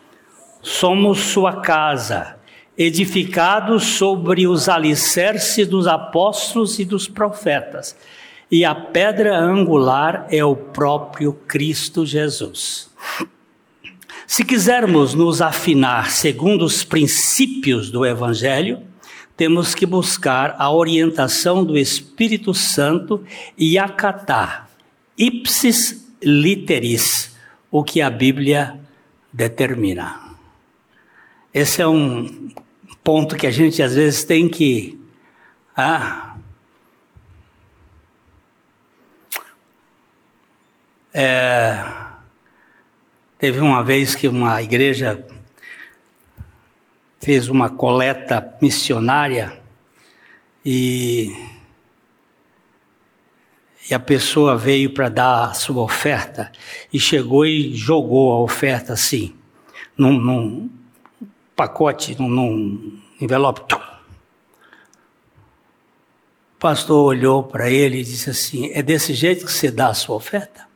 somos 0.61 1.21
sua 1.21 1.63
casa, 1.63 2.37
edificados 2.77 3.83
sobre 3.83 4.47
os 4.47 4.69
alicerces 4.69 5.67
dos 5.67 5.87
apóstolos 5.87 6.79
e 6.79 6.85
dos 6.85 7.09
profetas, 7.09 7.97
e 8.51 8.63
a 8.63 8.75
pedra 8.75 9.39
angular 9.39 10.27
é 10.29 10.45
o 10.45 10.55
próprio 10.55 11.33
Cristo 11.33 12.05
Jesus. 12.05 12.91
Se 14.27 14.45
quisermos 14.45 15.15
nos 15.15 15.41
afinar 15.41 16.11
segundo 16.11 16.67
os 16.67 16.85
princípios 16.85 17.91
do 17.91 18.05
Evangelho, 18.05 18.83
temos 19.35 19.75
que 19.75 19.87
buscar 19.87 20.57
a 20.59 20.71
orientação 20.71 21.65
do 21.65 21.79
Espírito 21.79 22.53
Santo 22.53 23.25
e 23.57 23.79
acatar 23.79 24.67
ipsis 25.17 26.07
literis, 26.23 27.37
o 27.71 27.83
que 27.83 28.01
a 28.01 28.11
Bíblia 28.11 28.79
determina. 29.33 30.37
Esse 31.53 31.83
é 31.83 31.87
um 31.87 32.51
ponto 33.03 33.37
que 33.37 33.47
a 33.47 33.51
gente 33.51 33.83
às 33.83 33.95
vezes 33.95 34.25
tem 34.25 34.49
que. 34.49 35.01
Ah, 35.77 36.37
é, 41.13 41.85
teve 43.39 43.61
uma 43.61 43.83
vez 43.83 44.15
que 44.15 44.29
uma 44.29 44.63
igreja 44.63 45.27
fez 47.21 47.49
uma 47.49 47.69
coleta 47.69 48.57
missionária 48.61 49.61
e 50.65 51.56
e 53.89 53.95
a 53.95 54.01
pessoa 54.01 54.57
veio 54.57 54.91
para 54.91 55.09
dar 55.09 55.51
a 55.51 55.55
sua 55.55 55.83
oferta 55.83 56.51
e 56.93 56.99
chegou 56.99 57.47
e 57.47 57.73
jogou 57.75 58.33
a 58.33 58.41
oferta 58.41 58.93
assim, 58.93 59.35
num, 59.97 60.19
num 60.19 60.69
pacote, 61.55 62.21
num, 62.21 62.29
num 62.29 63.01
envelope. 63.21 63.75
O 63.75 63.79
pastor 66.59 67.05
olhou 67.05 67.45
para 67.45 67.71
ele 67.71 68.01
e 68.01 68.05
disse 68.05 68.31
assim: 68.31 68.71
É 68.73 68.83
desse 68.83 69.15
jeito 69.15 69.45
que 69.45 69.53
você 69.53 69.71
dá 69.71 69.89
a 69.89 69.95
sua 69.95 70.17
oferta? 70.17 70.67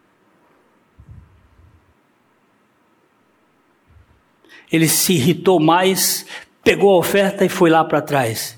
Ele 4.70 4.87
se 4.87 5.14
irritou 5.14 5.59
mais, 5.59 6.25
pegou 6.62 6.94
a 6.94 6.99
oferta 6.99 7.44
e 7.44 7.49
foi 7.49 7.70
lá 7.70 7.83
para 7.83 8.01
trás. 8.01 8.57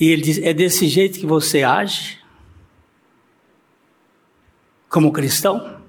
E 0.00 0.08
ele 0.08 0.22
disse: 0.22 0.44
É 0.44 0.52
desse 0.52 0.88
jeito 0.88 1.20
que 1.20 1.26
você 1.26 1.62
age? 1.62 2.21
Como 4.92 5.10
cristão. 5.10 5.80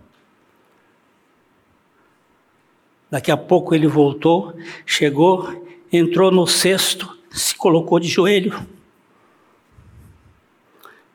Daqui 3.11 3.29
a 3.29 3.37
pouco 3.37 3.75
ele 3.75 3.85
voltou, 3.85 4.55
chegou, 4.85 5.67
entrou 5.91 6.31
no 6.31 6.47
cesto, 6.47 7.15
se 7.29 7.53
colocou 7.53 7.99
de 7.99 8.07
joelho 8.07 8.65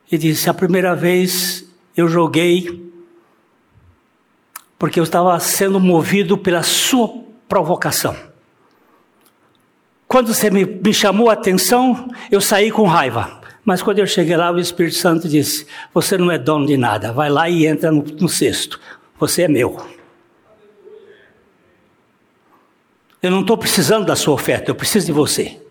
e 0.09 0.17
disse: 0.17 0.49
A 0.49 0.53
primeira 0.53 0.95
vez 0.95 1.65
eu 1.97 2.07
joguei 2.07 2.87
porque 4.77 4.99
eu 4.99 5.03
estava 5.03 5.37
sendo 5.39 5.79
movido 5.79 6.37
pela 6.37 6.63
sua 6.63 7.23
provocação. 7.49 8.15
Quando 10.07 10.33
você 10.33 10.49
me, 10.49 10.63
me 10.63 10.93
chamou 10.93 11.29
a 11.29 11.33
atenção, 11.33 12.09
eu 12.31 12.39
saí 12.39 12.71
com 12.71 12.85
raiva. 12.85 13.38
Mas 13.69 13.83
quando 13.83 13.99
eu 13.99 14.07
cheguei 14.07 14.35
lá, 14.35 14.49
o 14.49 14.59
Espírito 14.59 14.95
Santo 14.95 15.29
disse: 15.29 15.67
Você 15.93 16.17
não 16.17 16.31
é 16.31 16.39
dono 16.39 16.65
de 16.65 16.75
nada, 16.75 17.13
vai 17.13 17.29
lá 17.29 17.47
e 17.47 17.67
entra 17.67 17.91
no, 17.91 18.01
no 18.01 18.27
cesto. 18.27 18.81
Você 19.19 19.43
é 19.43 19.47
meu. 19.47 19.79
Eu 23.21 23.29
não 23.29 23.41
estou 23.41 23.55
precisando 23.55 24.07
da 24.07 24.15
sua 24.15 24.33
oferta, 24.33 24.71
eu 24.71 24.73
preciso 24.73 25.05
de 25.05 25.11
você. 25.11 25.61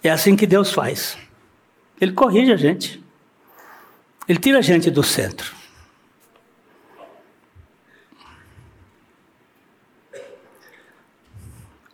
É 0.00 0.10
assim 0.10 0.36
que 0.36 0.46
Deus 0.46 0.72
faz. 0.72 1.18
Ele 2.00 2.12
corrige 2.12 2.52
a 2.52 2.56
gente. 2.56 3.02
Ele 4.28 4.38
tira 4.38 4.58
a 4.58 4.62
gente 4.62 4.92
do 4.92 5.02
centro. 5.02 5.52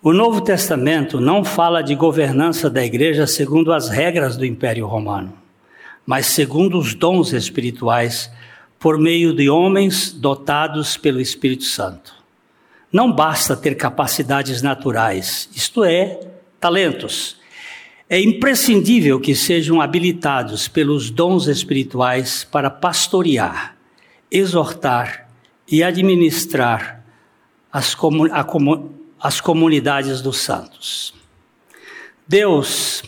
O 0.02 0.14
Novo 0.14 0.40
Testamento 0.40 1.20
não 1.20 1.44
fala 1.44 1.82
de 1.82 1.94
governança 1.94 2.70
da 2.70 2.82
igreja 2.82 3.26
segundo 3.26 3.70
as 3.70 3.90
regras 3.90 4.34
do 4.34 4.46
Império 4.46 4.86
Romano, 4.86 5.34
mas 6.06 6.24
segundo 6.24 6.78
os 6.78 6.94
dons 6.94 7.34
espirituais 7.34 8.30
por 8.78 8.96
meio 8.96 9.34
de 9.34 9.50
homens 9.50 10.10
dotados 10.10 10.96
pelo 10.96 11.20
Espírito 11.20 11.64
Santo. 11.64 12.14
Não 12.90 13.12
basta 13.12 13.54
ter 13.54 13.74
capacidades 13.74 14.62
naturais, 14.62 15.50
isto 15.54 15.84
é, 15.84 16.18
talentos. 16.58 17.36
É 18.08 18.18
imprescindível 18.18 19.20
que 19.20 19.34
sejam 19.34 19.82
habilitados 19.82 20.66
pelos 20.66 21.10
dons 21.10 21.46
espirituais 21.46 22.42
para 22.42 22.70
pastorear, 22.70 23.76
exortar 24.30 25.28
e 25.70 25.82
administrar 25.82 27.04
as, 27.70 27.94
comun 27.94 28.30
as 29.20 29.40
comunidades 29.40 30.22
dos 30.22 30.38
santos. 30.38 31.12
Deus 32.26 33.02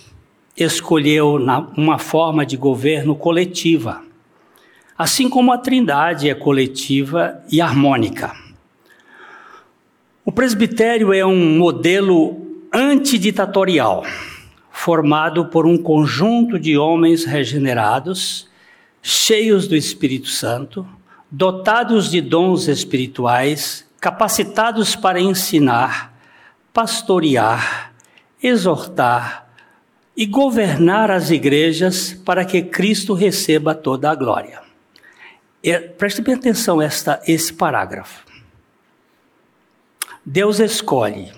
escolheu 0.57 1.37
uma 1.77 1.99
forma 1.99 2.45
de 2.45 2.57
governo 2.57 3.17
coletiva, 3.17 4.03
assim 4.99 5.29
como 5.29 5.53
a 5.53 5.59
Trindade 5.59 6.29
é 6.29 6.35
coletiva 6.35 7.43
e 7.51 7.61
harmônica. 7.61 8.33
O 10.25 10.31
presbitério 10.31 11.13
é 11.13 11.25
um 11.25 11.59
modelo 11.59 12.37
antiditatorial, 12.73 14.05
formado 14.71 15.47
por 15.47 15.67
um 15.67 15.77
conjunto 15.77 16.59
de 16.59 16.77
homens 16.77 17.25
regenerados, 17.25 18.49
cheios 19.03 19.67
do 19.67 19.75
Espírito 19.75 20.29
Santo, 20.29 20.87
dotados 21.31 22.11
de 22.11 22.21
dons 22.21 22.69
espirituais, 22.69 23.87
capacitados 24.03 24.97
para 24.97 25.21
ensinar, 25.21 26.13
pastorear, 26.73 27.95
exortar 28.43 29.49
e 30.17 30.27
governar 30.27 31.09
as 31.09 31.31
igrejas 31.31 32.13
para 32.13 32.45
que 32.45 32.63
Cristo 32.63 33.15
receba 33.15 33.77
toda 33.77 34.11
a 34.11 34.15
glória. 34.17 34.61
E, 35.63 35.79
preste 35.79 36.21
bem 36.21 36.35
atenção 36.35 36.83
esta 36.83 37.23
esse 37.29 37.53
parágrafo. 37.53 38.27
Deus 40.27 40.59
escolhe 40.59 41.33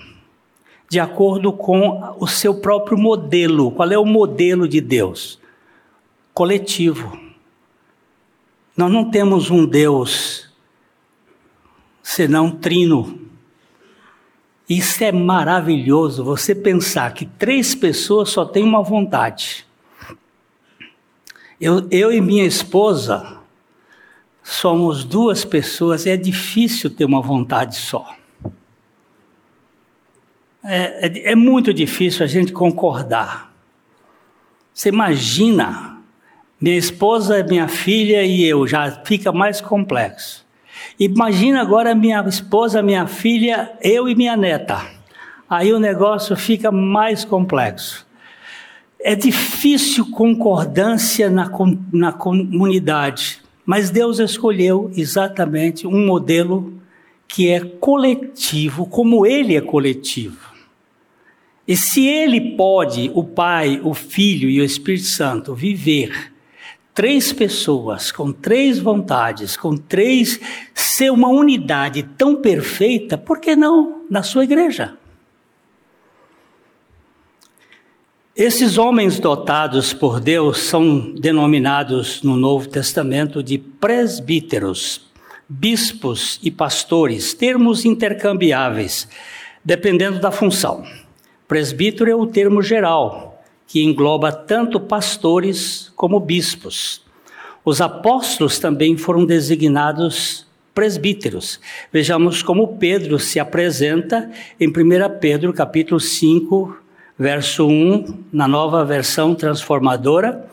de 0.89 0.99
acordo 0.99 1.53
com 1.53 2.17
o 2.19 2.27
seu 2.27 2.55
próprio 2.55 2.97
modelo. 2.97 3.73
Qual 3.73 3.93
é 3.93 3.99
o 3.99 4.07
modelo 4.07 4.67
de 4.67 4.81
Deus? 4.81 5.39
Coletivo. 6.33 7.21
Nós 8.75 8.91
não 8.91 9.11
temos 9.11 9.51
um 9.51 9.67
Deus 9.67 10.44
senão 12.05 12.51
trino. 12.51 13.19
Isso 14.69 15.03
é 15.03 15.11
maravilhoso, 15.11 16.23
você 16.23 16.55
pensar 16.55 17.13
que 17.15 17.25
três 17.25 17.75
pessoas 17.75 18.31
só 18.31 18.45
têm 18.45 18.63
uma 18.63 18.83
vontade. 18.83 19.67
Eu, 21.61 21.89
eu 21.91 22.13
e 22.13 22.21
minha 22.21 22.45
esposa 22.45 23.39
somos 24.43 25.03
duas 25.03 25.45
pessoas, 25.45 26.07
é 26.07 26.17
difícil 26.17 26.91
ter 26.91 27.07
uma 27.07 27.23
vontade 27.23 27.77
só. 27.77 28.15
É, 30.63 31.07
é, 31.07 31.33
é 31.33 31.35
muito 31.35 31.73
difícil 31.73 32.25
a 32.25 32.29
gente 32.29 32.53
concordar. 32.53 33.53
Você 34.73 34.89
imagina, 34.91 35.99
minha 36.61 36.77
esposa, 36.77 37.43
minha 37.45 37.69
filha 37.69 38.25
e 38.25 38.45
eu, 38.45 38.67
já 38.67 38.91
fica 39.05 39.33
mais 39.33 39.61
complexo. 39.61 40.44
Imagina 40.99 41.61
agora 41.61 41.95
minha 41.95 42.21
esposa, 42.27 42.83
minha 42.83 43.07
filha, 43.07 43.73
eu 43.83 44.09
e 44.09 44.15
minha 44.15 44.37
neta. 44.37 44.81
Aí 45.49 45.73
o 45.73 45.79
negócio 45.79 46.37
fica 46.37 46.71
mais 46.71 47.25
complexo. 47.25 48.07
É 49.01 49.15
difícil 49.15 50.11
concordância 50.11 51.29
na, 51.29 51.51
na 51.93 52.13
comunidade, 52.13 53.43
mas 53.67 53.91
Deus 53.91 54.19
escolheu 54.19 54.91
exatamente 54.97 55.87
um 55.87 56.07
modelo 56.07 56.73
que 57.29 57.51
é 57.51 57.61
coletivo, 57.61 58.87
como 58.87 59.27
Ele 59.27 59.57
é 59.57 59.61
coletivo. 59.61 60.55
E 61.67 61.77
se 61.77 62.07
ele 62.07 62.57
pode, 62.57 63.11
o 63.15 63.25
Pai, 63.25 63.81
o 63.83 63.95
Filho 63.95 64.51
e 64.51 64.61
o 64.61 64.65
Espírito 64.65 65.07
Santo, 65.07 65.55
viver 65.55 66.34
três 66.95 67.33
pessoas 67.33 68.13
com 68.13 68.33
três 68.33 68.79
vontades, 68.79 69.57
com 69.57 69.77
três, 69.77 70.41
ser 70.73 71.11
uma 71.11 71.29
unidade 71.29 72.05
tão 72.17 72.37
perfeita, 72.37 73.19
por 73.19 73.41
que 73.41 73.57
não 73.57 74.05
na 74.09 74.23
sua 74.23 74.45
igreja? 74.45 74.97
Esses 78.37 78.79
homens 78.79 79.19
dotados 79.19 79.93
por 79.93 80.21
Deus 80.21 80.59
são 80.59 81.13
denominados 81.15 82.23
no 82.23 82.37
Novo 82.37 82.69
Testamento 82.69 83.43
de 83.43 83.59
presbíteros, 83.59 85.09
bispos 85.49 86.41
e 86.43 86.51
pastores, 86.51 87.33
termos 87.33 87.85
intercambiáveis, 87.85 89.09
dependendo 89.65 90.19
da 90.19 90.33
função. 90.33 90.85
Presbítero 91.47 92.11
é 92.11 92.15
o 92.15 92.27
termo 92.27 92.61
geral, 92.61 93.34
que 93.75 93.83
engloba 93.83 94.31
tanto 94.31 94.79
pastores 94.79 95.93
como 95.97 96.21
bispos. 96.21 97.03
Os 97.65 97.81
apóstolos 97.81 98.61
também 98.61 98.97
foram 98.97 99.27
designados 99.27 100.47
presbíteros. 100.73 101.59
Vejamos 101.93 102.41
como 102.41 102.77
Pedro 102.79 103.19
se 103.19 103.41
apresenta 103.41 104.31
em 104.61 104.69
1 104.69 104.73
Pedro 105.21 105.53
capítulo 105.53 105.99
5, 105.99 106.77
verso 107.19 107.67
1, 107.67 108.27
na 108.33 108.47
nova 108.47 108.85
versão 108.85 109.35
transformadora. 109.35 110.49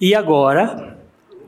E 0.00 0.14
agora, 0.14 0.96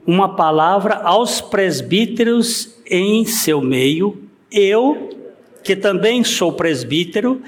uma 0.07 0.37
palavra 0.37 0.97
aos 0.97 1.40
presbíteros 1.40 2.77
em 2.85 3.25
seu 3.25 3.62
meio. 3.62 4.25
Eu, 4.53 5.09
que 5.64 5.75
também 5.75 6.23
sou 6.23 6.53
presbítero, 6.53 7.40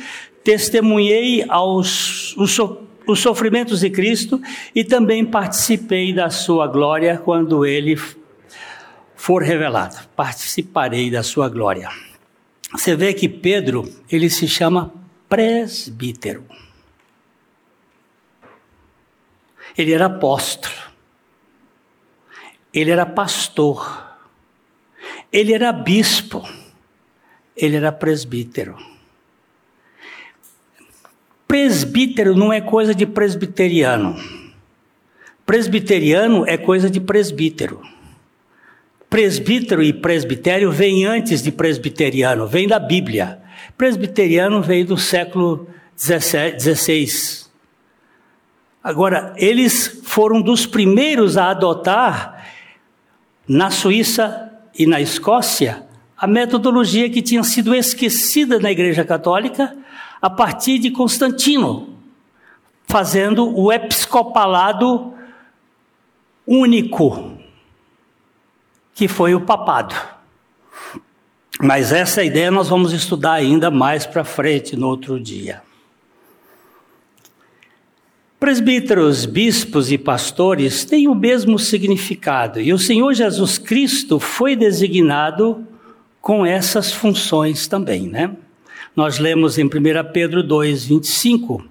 testemunhei 0.42 1.44
aos, 1.46 2.35
os, 2.38 2.59
os 3.11 3.20
sofrimentos 3.20 3.81
de 3.81 3.90
Cristo 3.90 4.40
e 4.75 4.85
também 4.85 5.25
participei 5.25 6.12
da 6.12 6.31
sua 6.31 6.66
glória 6.66 7.18
quando 7.18 7.66
ele 7.66 7.96
for 9.16 9.42
revelado. 9.42 9.96
Participarei 10.16 11.11
da 11.11 11.23
sua 11.23 11.49
glória. 11.49 11.88
Você 12.73 12.94
vê 12.94 13.12
que 13.12 13.29
Pedro, 13.29 13.88
ele 14.11 14.31
se 14.31 14.46
chama 14.46 14.92
presbítero. 15.29 16.44
Ele 19.77 19.92
era 19.92 20.07
apóstolo. 20.07 20.75
Ele 22.73 22.90
era 22.90 23.05
pastor. 23.05 24.18
Ele 25.33 25.53
era 25.53 25.73
bispo. 25.73 26.42
Ele 27.57 27.77
era 27.77 27.92
presbítero. 27.92 28.77
Presbítero 31.51 32.37
não 32.37 32.53
é 32.53 32.61
coisa 32.61 32.95
de 32.95 33.05
presbiteriano. 33.05 34.15
Presbiteriano 35.45 36.47
é 36.47 36.57
coisa 36.57 36.89
de 36.89 37.01
presbítero. 37.01 37.83
Presbítero 39.11 39.83
e 39.83 39.93
presbitério 39.93 40.71
vêm 40.71 41.05
antes 41.05 41.43
de 41.43 41.51
presbiteriano, 41.51 42.47
vem 42.47 42.69
da 42.69 42.79
Bíblia. 42.79 43.41
Presbiteriano 43.77 44.63
veio 44.63 44.87
do 44.87 44.97
século 44.97 45.69
XVI. 45.99 47.49
Agora, 48.81 49.35
eles 49.37 50.03
foram 50.05 50.41
dos 50.41 50.67
primeiros 50.67 51.37
a 51.37 51.51
adotar, 51.51 52.47
na 53.49 53.73
Suíça 53.73 54.53
e 54.79 54.87
na 54.87 55.01
Escócia, 55.01 55.85
a 56.17 56.29
metodologia 56.29 57.11
que 57.11 57.21
tinha 57.21 57.43
sido 57.43 57.75
esquecida 57.75 58.61
na 58.61 58.71
Igreja 58.71 59.05
Católica, 59.05 59.77
a 60.20 60.28
partir 60.28 60.78
de 60.78 60.90
Constantino, 60.90 61.96
fazendo 62.87 63.56
o 63.56 63.72
episcopalado 63.72 65.14
único, 66.46 67.38
que 68.94 69.06
foi 69.09 69.35
o 69.35 69.40
papado. 69.40 69.94
Mas 71.62 71.92
essa 71.92 72.24
ideia 72.24 72.50
nós 72.50 72.68
vamos 72.68 72.92
estudar 72.92 73.33
ainda 73.33 73.70
mais 73.70 74.06
para 74.06 74.24
frente 74.24 74.76
no 74.76 74.88
outro 74.88 75.20
dia. 75.20 75.62
Presbíteros, 78.38 79.26
bispos 79.26 79.92
e 79.92 79.98
pastores 79.98 80.85
têm 80.85 81.06
o 81.06 81.14
mesmo 81.14 81.59
significado, 81.59 82.59
e 82.59 82.72
o 82.72 82.78
Senhor 82.78 83.12
Jesus 83.12 83.59
Cristo 83.59 84.18
foi 84.18 84.56
designado 84.56 85.66
com 86.22 86.44
essas 86.44 86.90
funções 86.90 87.68
também, 87.68 88.09
né? 88.09 88.35
Nós 88.94 89.18
lemos 89.18 89.57
em 89.57 89.64
1 89.64 89.70
Pedro 90.12 90.42
2, 90.42 90.85
25: 90.85 91.64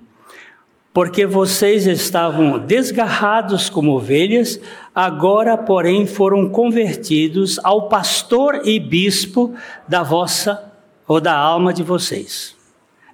Porque 0.93 1.25
vocês 1.25 1.85
estavam 1.85 2.57
desgarrados 2.57 3.69
como 3.69 3.91
ovelhas, 3.91 4.59
agora, 4.95 5.57
porém, 5.57 6.07
foram 6.07 6.49
convertidos 6.49 7.59
ao 7.63 7.89
pastor 7.89 8.61
e 8.65 8.79
bispo 8.79 9.53
da 9.87 10.01
vossa 10.01 10.71
ou 11.07 11.19
da 11.19 11.35
alma 11.35 11.73
de 11.73 11.83
vocês. 11.83 12.55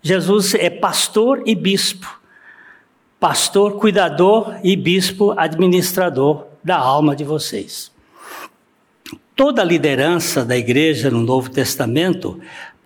Jesus 0.01 0.53
é 0.53 0.69
pastor 0.69 1.41
e 1.47 1.55
bispo, 1.55 2.19
pastor, 3.19 3.79
cuidador 3.79 4.53
e 4.63 4.75
bispo, 4.75 5.33
administrador 5.35 6.45
da 6.63 6.77
alma 6.77 7.15
de 7.15 7.23
vocês. 7.23 7.91
Toda 9.35 9.63
a 9.63 9.65
liderança 9.65 10.45
da 10.45 10.55
igreja 10.55 11.09
no 11.09 11.21
Novo 11.21 11.49
Testamento 11.49 12.39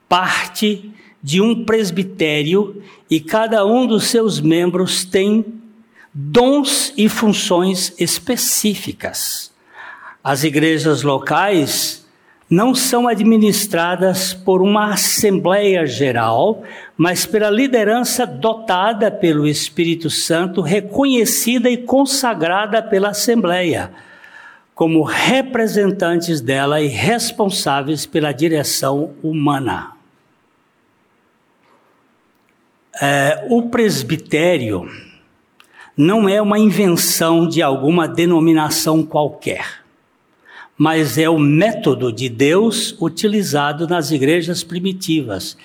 parte 0.08 0.92
de 1.22 1.42
um 1.42 1.66
presbitério 1.66 2.82
e 3.10 3.20
cada 3.20 3.66
um 3.66 3.86
dos 3.86 4.06
seus 4.06 4.40
membros 4.40 5.04
tem 5.04 5.46
dons 6.14 6.94
e 6.98 7.08
funções 7.08 7.94
específicas. 8.00 9.52
As 10.24 10.44
igrejas 10.44 11.04
locais 11.04 12.06
não 12.50 12.74
são 12.74 13.08
administradas 13.08 14.34
por 14.34 14.62
uma 14.62 14.94
Assembleia 14.94 15.86
Geral, 15.86 16.64
mas 16.98 17.26
pela 17.26 17.50
liderança 17.50 18.26
dotada 18.26 19.12
pelo 19.12 19.48
Espírito 19.48 20.10
Santo, 20.10 20.62
reconhecida 20.62 21.70
e 21.70 21.78
consagrada 21.78 22.82
pela 22.82 23.10
Assembleia, 23.10 23.92
como 24.74 25.04
representantes 25.04 26.42
dela 26.42 26.82
e 26.82 26.88
responsáveis 26.88 28.08
pela 28.08 28.32
direção 28.32 29.12
humana. 29.22 29.99
É, 33.02 33.46
o 33.50 33.64
presbitério 33.70 34.90
não 35.96 36.28
é 36.28 36.42
uma 36.42 36.60
invenção 36.60 37.48
de 37.48 37.62
alguma 37.62 38.08
denominação 38.08 39.04
qualquer 39.04 39.80
mas 40.80 41.18
é 41.18 41.30
o 41.30 41.38
método 41.38 42.10
de 42.10 42.30
Deus 42.30 42.96
utilizado 43.02 43.86
nas 43.86 44.12
igrejas 44.12 44.64
primitivas 44.64 45.58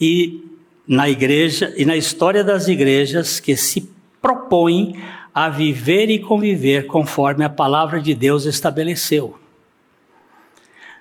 e 0.00 0.42
na 0.88 1.08
igreja 1.08 1.72
e 1.76 1.84
na 1.84 1.96
história 1.96 2.42
das 2.42 2.66
igrejas 2.66 3.38
que 3.38 3.56
se 3.56 3.88
propõem 4.20 4.96
a 5.32 5.48
viver 5.48 6.10
e 6.10 6.18
conviver 6.18 6.86
conforme 6.86 7.44
a 7.44 7.48
palavra 7.48 8.00
de 8.00 8.12
Deus 8.12 8.44
estabeleceu. 8.44 9.38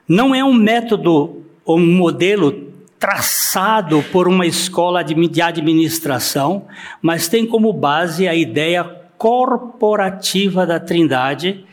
Não 0.07 0.35
é 0.35 0.43
um 0.43 0.53
método 0.53 1.41
ou 1.65 1.79
um 1.79 1.95
modelo 1.95 2.64
traçado 2.99 4.03
por 4.12 4.27
uma 4.27 4.45
escola 4.45 5.03
de 5.03 5.41
administração, 5.41 6.65
mas 7.01 7.27
tem 7.27 7.45
como 7.45 7.71
base 7.71 8.27
a 8.27 8.36
ideia 8.36 8.84
corporativa 9.17 10.65
da 10.65 10.79
Trindade 10.79 11.65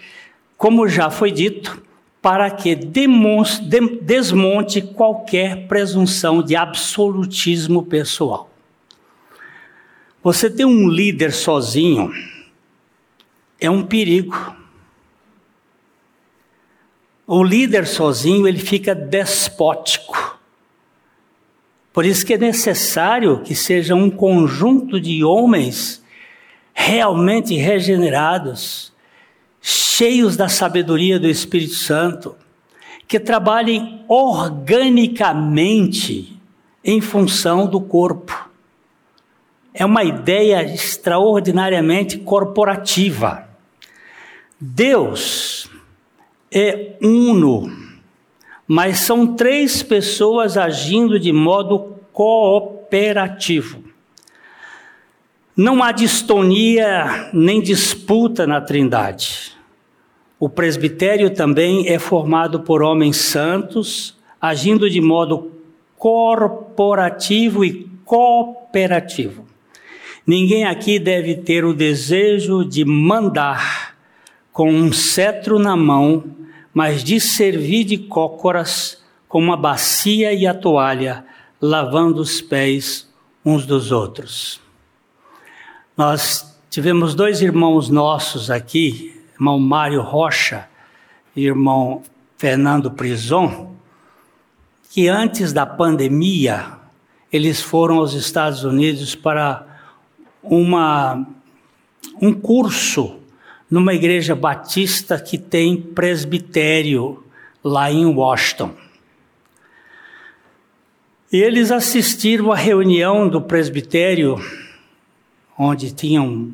como 0.63 0.87
já 0.87 1.11
foi 1.11 1.33
dito, 1.33 1.83
para 2.23 2.49
que 2.49 2.77
desmonte 2.77 4.81
qualquer 4.81 5.67
presunção 5.67 6.41
de 6.41 6.55
absolutismo 6.55 7.85
pessoal. 7.85 8.49
Você 10.23 10.49
ter 10.49 10.65
um 10.65 10.89
líder 10.89 11.33
sozinho 11.33 12.13
é 13.61 13.69
um 13.69 13.83
perigo. 13.83 14.55
O 17.27 17.43
líder 17.43 17.85
sozinho 17.85 18.47
ele 18.47 18.61
fica 18.61 18.95
despótico. 18.95 20.22
Por 21.93 22.07
isso 22.07 22.25
que 22.25 22.35
é 22.35 22.39
necessário 22.39 23.41
que 23.41 23.55
seja 23.55 23.95
um 23.95 24.11
conjunto 24.11 25.01
de 25.01 25.23
homens 25.23 26.03
realmente 26.73 27.55
regenerados, 27.55 28.91
cheios 29.61 30.35
da 30.37 30.49
sabedoria 30.49 31.21
do 31.21 31.29
Espírito 31.29 31.75
Santo, 31.75 32.35
que 33.07 33.21
trabalhem 33.21 34.03
organicamente 34.09 36.41
em 36.83 37.01
função 37.01 37.67
do 37.67 37.81
corpo. 37.81 38.51
É 39.75 39.85
uma 39.85 40.03
ideia 40.03 40.63
extraordinariamente 40.63 42.17
corporativa. 42.19 43.47
Deus 44.59 45.69
é 46.51 46.97
uno, 47.03 47.82
mas 48.66 48.98
são 48.98 49.35
três 49.35 49.83
pessoas 49.83 50.57
agindo 50.57 51.18
de 51.18 51.33
modo 51.33 51.96
cooperativo. 52.12 53.83
Não 55.57 55.83
há 55.83 55.92
distonia 55.92 57.31
nem 57.33 57.61
disputa 57.61 58.46
na 58.46 58.61
Trindade. 58.61 59.53
O 60.40 60.48
presbitério 60.48 61.31
também 61.31 61.88
é 61.88 61.98
formado 61.98 62.61
por 62.61 62.83
homens 62.83 63.16
santos, 63.16 64.16
agindo 64.40 64.88
de 64.90 65.01
modo 65.01 65.53
corporativo 65.96 67.64
e 67.64 67.88
cooperativo. 68.05 69.44
Ninguém 70.27 70.64
aqui 70.64 70.98
deve 70.98 71.35
ter 71.37 71.64
o 71.64 71.75
desejo 71.75 72.64
de 72.64 72.85
mandar 72.85 73.94
com 74.53 74.70
um 74.70 74.92
cetro 74.92 75.59
na 75.59 75.77
mão, 75.77 76.25
mas 76.73 77.05
de 77.05 77.21
servir 77.21 77.85
de 77.85 77.99
cócoras 77.99 79.03
com 79.29 79.39
uma 79.39 79.57
bacia 79.57 80.33
e 80.33 80.47
a 80.47 80.55
toalha, 80.55 81.25
lavando 81.61 82.21
os 82.21 82.41
pés 82.41 83.09
uns 83.45 83.67
dos 83.67 83.91
outros. 83.93 84.61
Nós 85.97 86.59
tivemos 86.71 87.15
dois 87.15 87.43
irmãos 87.43 87.89
nossos 87.89 88.51
aqui, 88.51 89.21
irmão 89.35 89.59
Mário 89.59 90.01
Rocha 90.01 90.69
e 91.35 91.45
irmão 91.45 92.03
Fernando 92.37 92.91
Prison, 92.91 93.75
que 94.91 95.09
antes 95.09 95.53
da 95.53 95.65
pandemia 95.65 96.79
eles 97.33 97.63
foram 97.63 97.99
aos 97.99 98.13
Estados 98.13 98.65
Unidos 98.65 99.15
para 99.15 99.67
uma, 100.43 101.27
um 102.21 102.33
curso 102.33 103.22
numa 103.73 103.95
igreja 103.95 104.37
batista 104.37 105.19
que 105.19 105.39
tem 105.39 105.81
presbitério 105.81 107.25
lá 107.65 107.91
em 107.91 108.05
Washington. 108.05 108.75
E 111.33 111.39
eles 111.39 111.71
assistiram 111.71 112.53
à 112.53 112.55
reunião 112.55 113.31
do 113.31 113.41
presbitério 113.41 114.37
onde 115.59 115.91
tinham 115.91 116.53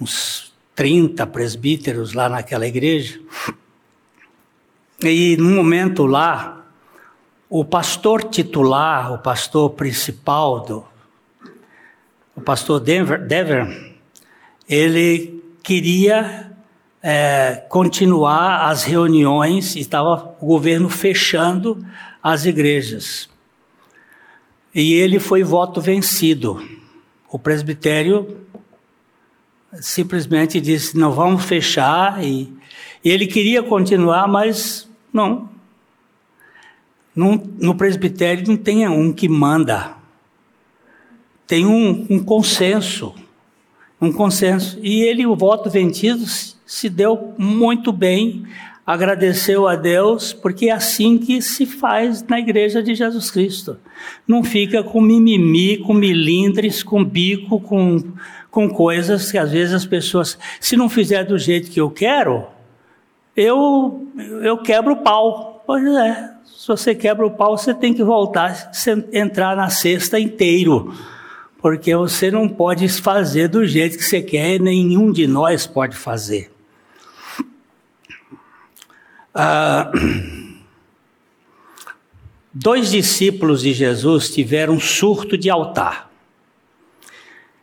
uns 0.00 0.54
30 0.76 1.26
presbíteros 1.26 2.12
lá 2.12 2.28
naquela 2.28 2.68
igreja. 2.68 3.20
E 5.02 5.36
no 5.38 5.50
momento 5.50 6.06
lá, 6.06 6.64
o 7.48 7.64
pastor 7.64 8.22
titular, 8.22 9.12
o 9.12 9.18
pastor 9.18 9.70
principal 9.70 10.60
do 10.60 10.84
o 12.36 12.40
pastor 12.40 12.78
Denver, 12.78 13.26
Denver 13.26 13.96
ele 14.68 15.42
queria 15.64 16.49
é, 17.02 17.64
continuar 17.68 18.68
as 18.68 18.84
reuniões 18.84 19.74
estava 19.74 20.36
o 20.40 20.46
governo 20.46 20.88
fechando 20.88 21.84
as 22.22 22.44
igrejas. 22.44 23.28
E 24.74 24.92
ele 24.94 25.18
foi 25.18 25.42
voto 25.42 25.80
vencido. 25.80 26.62
O 27.28 27.38
presbitério 27.38 28.46
simplesmente 29.80 30.60
disse: 30.60 30.96
não 30.96 31.12
vamos 31.12 31.44
fechar. 31.44 32.22
E, 32.22 32.52
e 33.04 33.10
ele 33.10 33.26
queria 33.26 33.62
continuar, 33.62 34.28
mas 34.28 34.88
não. 35.12 35.48
No, 37.14 37.36
no 37.58 37.74
presbitério 37.74 38.46
não 38.46 38.56
tem 38.56 38.86
um 38.88 39.12
que 39.12 39.28
manda, 39.28 39.96
tem 41.46 41.66
um, 41.66 42.06
um 42.08 42.22
consenso. 42.22 43.14
Um 44.00 44.12
consenso. 44.12 44.78
E 44.80 45.02
ele, 45.02 45.26
o 45.26 45.36
voto 45.36 45.68
vencido, 45.68 46.24
se 46.70 46.88
deu 46.88 47.34
muito 47.36 47.90
bem, 47.90 48.44
agradeceu 48.86 49.66
a 49.66 49.74
Deus, 49.74 50.32
porque 50.32 50.66
é 50.66 50.72
assim 50.72 51.18
que 51.18 51.42
se 51.42 51.66
faz 51.66 52.22
na 52.22 52.38
igreja 52.38 52.80
de 52.80 52.94
Jesus 52.94 53.28
Cristo. 53.28 53.76
Não 54.26 54.44
fica 54.44 54.80
com 54.80 55.00
mimimi, 55.00 55.78
com 55.78 55.92
milindres, 55.92 56.84
com 56.84 57.04
bico, 57.04 57.58
com 57.58 58.00
com 58.50 58.68
coisas 58.68 59.30
que 59.30 59.38
às 59.38 59.50
vezes 59.52 59.74
as 59.74 59.86
pessoas, 59.86 60.38
se 60.60 60.76
não 60.76 60.88
fizer 60.88 61.24
do 61.24 61.38
jeito 61.38 61.70
que 61.70 61.80
eu 61.80 61.90
quero, 61.90 62.46
eu, 63.36 64.08
eu 64.42 64.58
quebro 64.58 64.92
o 64.92 64.96
pau. 64.96 65.62
Pois 65.66 65.84
é, 65.84 66.30
se 66.44 66.66
você 66.66 66.94
quebra 66.94 67.26
o 67.26 67.30
pau, 67.30 67.56
você 67.56 67.72
tem 67.72 67.94
que 67.94 68.02
voltar, 68.02 68.72
entrar 69.12 69.56
na 69.56 69.70
cesta 69.70 70.18
inteiro, 70.18 70.92
porque 71.60 71.94
você 71.94 72.30
não 72.30 72.48
pode 72.48 72.88
fazer 72.88 73.48
do 73.48 73.64
jeito 73.64 73.96
que 73.96 74.04
você 74.04 74.20
quer, 74.20 74.60
nenhum 74.60 75.12
de 75.12 75.26
nós 75.26 75.66
pode 75.66 75.96
fazer. 75.96 76.50
Ah, 79.34 79.90
dois 82.52 82.90
discípulos 82.90 83.62
de 83.62 83.72
Jesus 83.72 84.34
tiveram 84.34 84.74
um 84.74 84.80
surto 84.80 85.38
de 85.38 85.48
altar. 85.48 86.10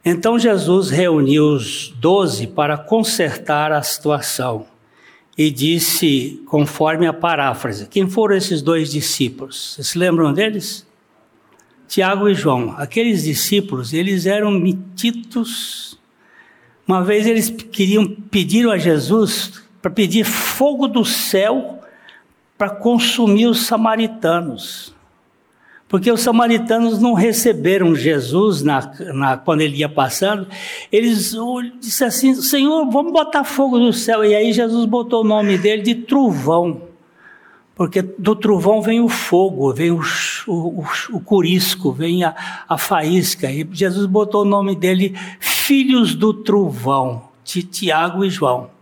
Então 0.04 0.40
Jesus 0.40 0.90
reuniu 0.90 1.54
os 1.54 1.94
doze 1.98 2.48
para 2.48 2.78
consertar 2.78 3.74
a 3.74 3.82
situação 3.82 4.66
e 5.38 5.52
disse, 5.52 6.42
conforme 6.48 7.06
a 7.06 7.12
paráfrase: 7.12 7.88
Quem 7.88 8.10
foram 8.10 8.36
esses 8.36 8.62
dois 8.62 8.90
discípulos? 8.90 9.74
Vocês 9.76 9.88
se 9.88 9.98
lembram 9.98 10.32
deles? 10.32 10.88
Tiago 11.88 12.30
e 12.30 12.34
João. 12.34 12.74
Aqueles 12.78 13.24
discípulos, 13.24 13.94
eles 13.94 14.26
eram 14.26 14.52
metidos. 14.52 16.00
Uma 16.88 17.04
vez 17.04 17.28
eles 17.28 17.50
queriam 17.50 18.08
pediram 18.08 18.72
a 18.72 18.78
Jesus 18.78 19.67
para 19.88 19.92
pedir 19.92 20.26
fogo 20.26 20.86
do 20.86 21.06
céu 21.06 21.80
para 22.58 22.70
consumir 22.70 23.48
os 23.48 23.66
samaritanos. 23.66 24.94
Porque 25.88 26.12
os 26.12 26.20
samaritanos 26.20 27.00
não 27.00 27.14
receberam 27.14 27.96
Jesus 27.96 28.62
na, 28.62 28.92
na, 29.14 29.38
quando 29.38 29.62
ele 29.62 29.78
ia 29.78 29.88
passando. 29.88 30.46
Eles 30.92 31.34
disseram 31.80 32.10
assim: 32.10 32.36
Senhor, 32.36 32.90
vamos 32.90 33.14
botar 33.14 33.46
fogo 33.46 33.80
no 33.80 33.94
céu. 33.94 34.26
E 34.26 34.36
aí 34.36 34.52
Jesus 34.52 34.86
botou 34.86 35.24
o 35.24 35.28
nome 35.28 35.58
dele 35.58 35.84
de 35.84 35.96
trovão. 35.96 36.82
Porque 37.74 38.02
do 38.02 38.36
trovão 38.36 38.82
vem 38.82 39.00
o 39.00 39.08
fogo, 39.08 39.72
vem 39.72 39.92
o, 39.92 40.02
o, 40.48 40.84
o 41.14 41.20
curisco, 41.22 41.94
vem 41.94 42.26
a, 42.26 42.36
a 42.68 42.78
faísca. 42.78 43.50
E 43.50 43.66
Jesus 43.72 44.06
botou 44.06 44.42
o 44.42 44.46
nome 44.46 44.76
dele 44.76 45.16
Filhos 45.40 46.14
do 46.14 46.34
Trovão, 46.34 47.30
de 47.46 47.64
Tiago 47.64 48.26
e 48.26 48.30
João. 48.30 48.76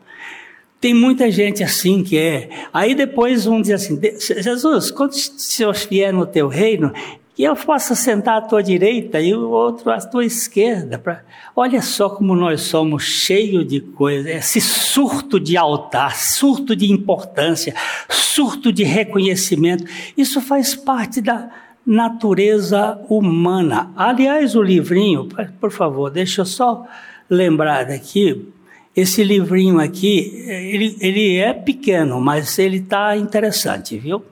Tem 0.80 0.93
muita 0.93 1.32
gente 1.32 1.63
assim 1.63 2.03
que 2.03 2.17
é. 2.17 2.49
Aí 2.73 2.93
depois 2.93 3.45
vão 3.45 3.61
dizer 3.61 3.76
assim: 3.76 3.99
Jesus, 4.19 4.91
quando 4.91 5.11
o 5.11 5.15
Senhor 5.15 5.73
vier 5.73 6.13
no 6.13 6.26
teu 6.26 6.47
reino, 6.47 6.91
que 7.36 7.43
eu 7.43 7.55
possa 7.55 7.93
sentar 7.95 8.38
à 8.38 8.41
tua 8.41 8.63
direita 8.63 9.19
e 9.19 9.34
o 9.36 9.49
outro 9.49 9.91
à 9.91 9.97
tua 9.97 10.26
esquerda. 10.26 10.97
Pra... 10.97 11.21
Olha 11.53 11.82
só 11.82 12.09
como 12.09 12.34
nós 12.34 12.61
somos 12.61 13.03
cheios 13.03 13.67
de 13.67 13.82
coisas, 13.82 14.28
esse 14.28 14.61
surto 14.61 15.39
de 15.39 15.57
altar, 15.57 16.15
surto 16.15 16.76
de 16.76 16.89
importância, 16.91 17.76
surto 18.09 18.71
de 18.71 18.84
reconhecimento. 18.84 19.84
Isso 20.17 20.39
faz 20.39 20.76
parte 20.76 21.19
da 21.19 21.49
natureza 21.86 22.99
humana. 23.09 23.91
Aliás, 23.95 24.55
o 24.55 24.61
livrinho, 24.61 25.28
por 25.59 25.71
favor, 25.71 26.09
deixa 26.09 26.41
eu 26.41 26.45
só 26.45 26.86
lembrar 27.30 27.86
daqui, 27.86 28.47
esse 28.96 29.24
livrinho 29.24 29.80
aqui, 29.80 30.46
ele, 30.48 30.96
ele 31.02 31.36
é 31.36 31.54
pequeno, 31.54 32.22
mas 32.22 32.58
ele 32.58 32.78
está 32.78 33.18
interessante, 33.18 33.98
viu? 33.98 34.24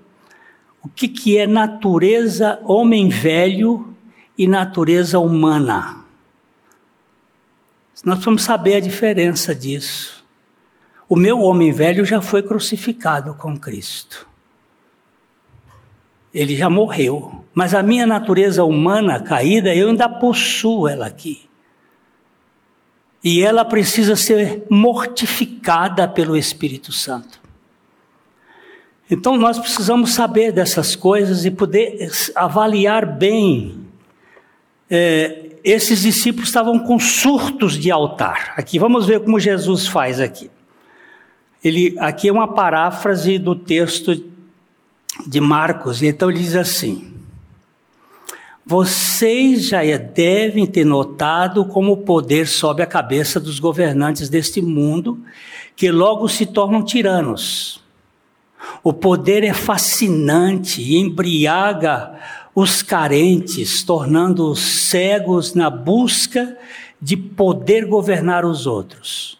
O 0.82 0.88
que, 0.88 1.08
que 1.08 1.38
é 1.38 1.46
natureza 1.46 2.60
homem 2.64 3.10
velho 3.10 3.94
e 4.38 4.48
natureza 4.48 5.20
humana? 5.20 6.04
Nós 8.06 8.24
vamos 8.24 8.44
saber 8.44 8.76
a 8.76 8.80
diferença 8.80 9.54
disso. 9.54 10.24
O 11.08 11.16
meu 11.16 11.40
homem 11.42 11.72
velho 11.72 12.06
já 12.06 12.22
foi 12.22 12.42
crucificado 12.42 13.34
com 13.36 13.58
Cristo. 13.58 14.28
Ele 16.34 16.56
já 16.56 16.70
morreu. 16.70 17.46
Mas 17.54 17.74
a 17.74 17.84
minha 17.84 18.08
natureza 18.08 18.64
humana 18.64 19.22
caída, 19.22 19.74
eu 19.74 19.90
ainda 19.90 20.10
possuo 20.10 20.88
ela 20.88 21.06
aqui. 21.06 21.48
E 23.24 23.42
ela 23.42 23.64
precisa 23.64 24.16
ser 24.16 24.64
mortificada 24.70 26.08
pelo 26.08 26.36
Espírito 26.36 26.92
Santo. 26.92 27.42
Então 29.10 29.38
nós 29.38 29.60
precisamos 29.60 30.14
saber 30.14 30.52
dessas 30.52 30.96
coisas 30.96 31.46
e 31.46 31.52
poder 31.52 32.12
avaliar 32.36 33.06
bem. 33.06 33.86
É, 34.90 35.52
esses 35.64 36.02
discípulos 36.02 36.50
estavam 36.50 36.80
com 36.80 37.00
surtos 37.00 37.78
de 37.78 37.90
altar. 37.92 38.54
Aqui 38.58 38.78
vamos 38.78 39.06
ver 39.06 39.22
como 39.22 39.40
Jesus 39.40 39.88
faz 39.88 40.20
aqui. 40.20 40.50
Ele 41.64 41.96
aqui 42.00 42.28
é 42.28 42.32
uma 42.32 42.54
paráfrase 42.54 43.38
do 43.38 43.56
texto 43.56 44.22
de 45.26 45.40
Marcos. 45.40 46.04
Então 46.04 46.30
ele 46.30 46.40
diz 46.40 46.56
assim: 46.56 47.13
vocês 48.66 49.66
já 49.66 49.82
devem 49.98 50.66
ter 50.66 50.86
notado 50.86 51.66
como 51.66 51.92
o 51.92 51.98
poder 51.98 52.48
sobe 52.48 52.82
a 52.82 52.88
cabeça 52.88 53.38
dos 53.40 53.60
governantes 53.60 54.30
deste 54.30 54.62
mundo, 54.62 55.20
que 55.76 55.92
logo 55.92 56.30
se 56.30 56.46
tornam 56.46 56.84
tiranos. 56.84 57.84
O 58.82 58.94
poder 58.94 59.44
é 59.44 59.54
fascinante 59.54 60.82
e 60.82 60.98
embriaga 60.98 62.18
os 62.56 62.82
carentes, 62.82 63.84
tornando-os 63.84 64.60
cegos 64.60 65.54
na 65.54 65.70
busca 65.70 66.58
de 67.02 67.18
poder 67.18 67.86
governar 67.86 68.46
os 68.46 68.66
outros. 68.66 69.38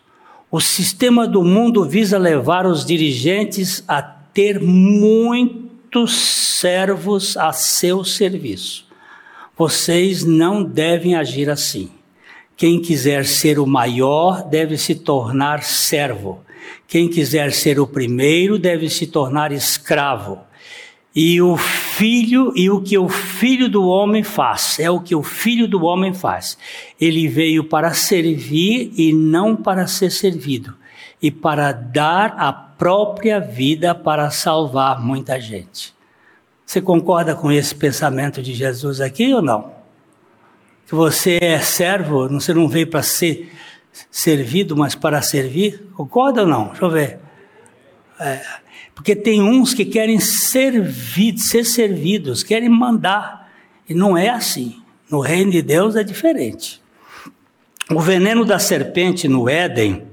O 0.52 0.60
sistema 0.60 1.26
do 1.26 1.44
mundo 1.44 1.86
visa 1.86 2.18
levar 2.18 2.66
os 2.66 2.86
dirigentes 2.86 3.84
a 3.88 4.02
ter 4.02 4.60
muitos 4.60 6.14
servos 6.14 7.38
a 7.38 7.54
seu 7.54 8.04
serviço 8.04 8.93
vocês 9.58 10.24
não 10.24 10.64
devem 10.64 11.16
agir 11.16 11.50
assim. 11.50 11.92
Quem 12.56 12.82
quiser 12.82 13.26
ser 13.26 13.60
o 13.60 13.68
maior 13.68 14.48
deve 14.48 14.78
se 14.78 14.96
tornar 14.96 15.64
servo. 15.64 16.44
Quem 16.88 17.10
quiser 17.10 17.52
ser 17.52 17.80
o 17.80 17.88
primeiro 17.88 18.58
deve 18.58 18.90
se 18.90 19.08
tornar 19.08 19.52
escravo. 19.52 20.40
E 21.16 21.40
o 21.42 21.58
filho, 21.58 22.52
e 22.56 22.70
o 22.72 22.82
que 22.82 22.98
o 22.98 23.08
filho 23.08 23.70
do 23.70 23.84
homem 23.84 24.24
faz, 24.24 24.80
é 24.80 24.90
o 24.90 25.00
que 25.00 25.14
o 25.14 25.22
filho 25.22 25.68
do 25.68 25.84
homem 25.84 26.14
faz. 26.14 26.58
Ele 27.00 27.28
veio 27.28 27.64
para 27.66 27.94
servir 27.94 28.92
e 28.98 29.14
não 29.14 29.56
para 29.56 29.86
ser 29.86 30.10
servido, 30.10 30.74
e 31.22 31.30
para 31.30 31.72
dar 31.72 32.34
a 32.38 32.52
própria 32.52 33.40
vida 33.40 33.94
para 33.94 34.32
salvar 34.32 35.00
muita 35.00 35.40
gente. 35.40 35.94
Você 36.74 36.82
concorda 36.82 37.36
com 37.36 37.52
esse 37.52 37.76
pensamento 37.76 38.42
de 38.42 38.52
Jesus 38.52 39.00
aqui 39.00 39.32
ou 39.32 39.44
não? 39.44 39.72
Que 40.88 40.96
você 40.96 41.38
é 41.40 41.60
servo, 41.60 42.28
você 42.28 42.52
não 42.52 42.68
veio 42.68 42.88
para 42.88 43.04
ser 43.04 43.54
servido, 44.10 44.76
mas 44.76 44.96
para 44.96 45.22
servir? 45.22 45.88
Concorda 45.96 46.42
ou 46.42 46.48
não? 46.48 46.70
Deixa 46.70 46.84
eu 46.84 46.90
ver. 46.90 47.20
É, 48.20 48.42
porque 48.96 49.16
tem 49.16 49.40
uns 49.40 49.72
que 49.72 49.86
querem 49.86 50.20
servir, 50.20 51.38
ser 51.38 51.64
servidos, 51.64 52.42
querem 52.42 52.70
mandar. 52.70 53.52
E 53.88 53.94
não 53.94 54.18
é 54.18 54.30
assim. 54.30 54.82
No 55.12 55.20
reino 55.20 55.52
de 55.52 55.62
Deus 55.62 55.96
é 55.96 56.04
diferente. 56.04 56.82
O 57.92 58.00
veneno 58.00 58.44
da 58.44 58.58
serpente 58.58 59.28
no 59.28 59.48
Éden 59.48 60.08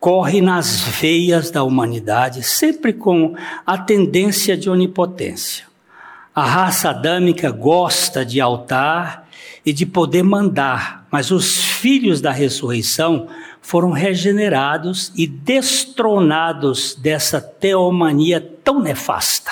corre 0.00 0.40
nas 0.40 0.80
veias 0.80 1.50
da 1.50 1.62
humanidade, 1.62 2.42
sempre 2.42 2.94
com 2.94 3.34
a 3.66 3.76
tendência 3.76 4.56
de 4.56 4.70
onipotência. 4.70 5.67
A 6.38 6.44
raça 6.44 6.90
adâmica 6.90 7.50
gosta 7.50 8.24
de 8.24 8.40
altar 8.40 9.28
e 9.66 9.72
de 9.72 9.84
poder 9.84 10.22
mandar, 10.22 11.04
mas 11.10 11.32
os 11.32 11.64
filhos 11.64 12.20
da 12.20 12.30
ressurreição 12.30 13.26
foram 13.60 13.90
regenerados 13.90 15.12
e 15.16 15.26
destronados 15.26 16.94
dessa 16.94 17.40
teomania 17.40 18.40
tão 18.62 18.80
nefasta. 18.80 19.50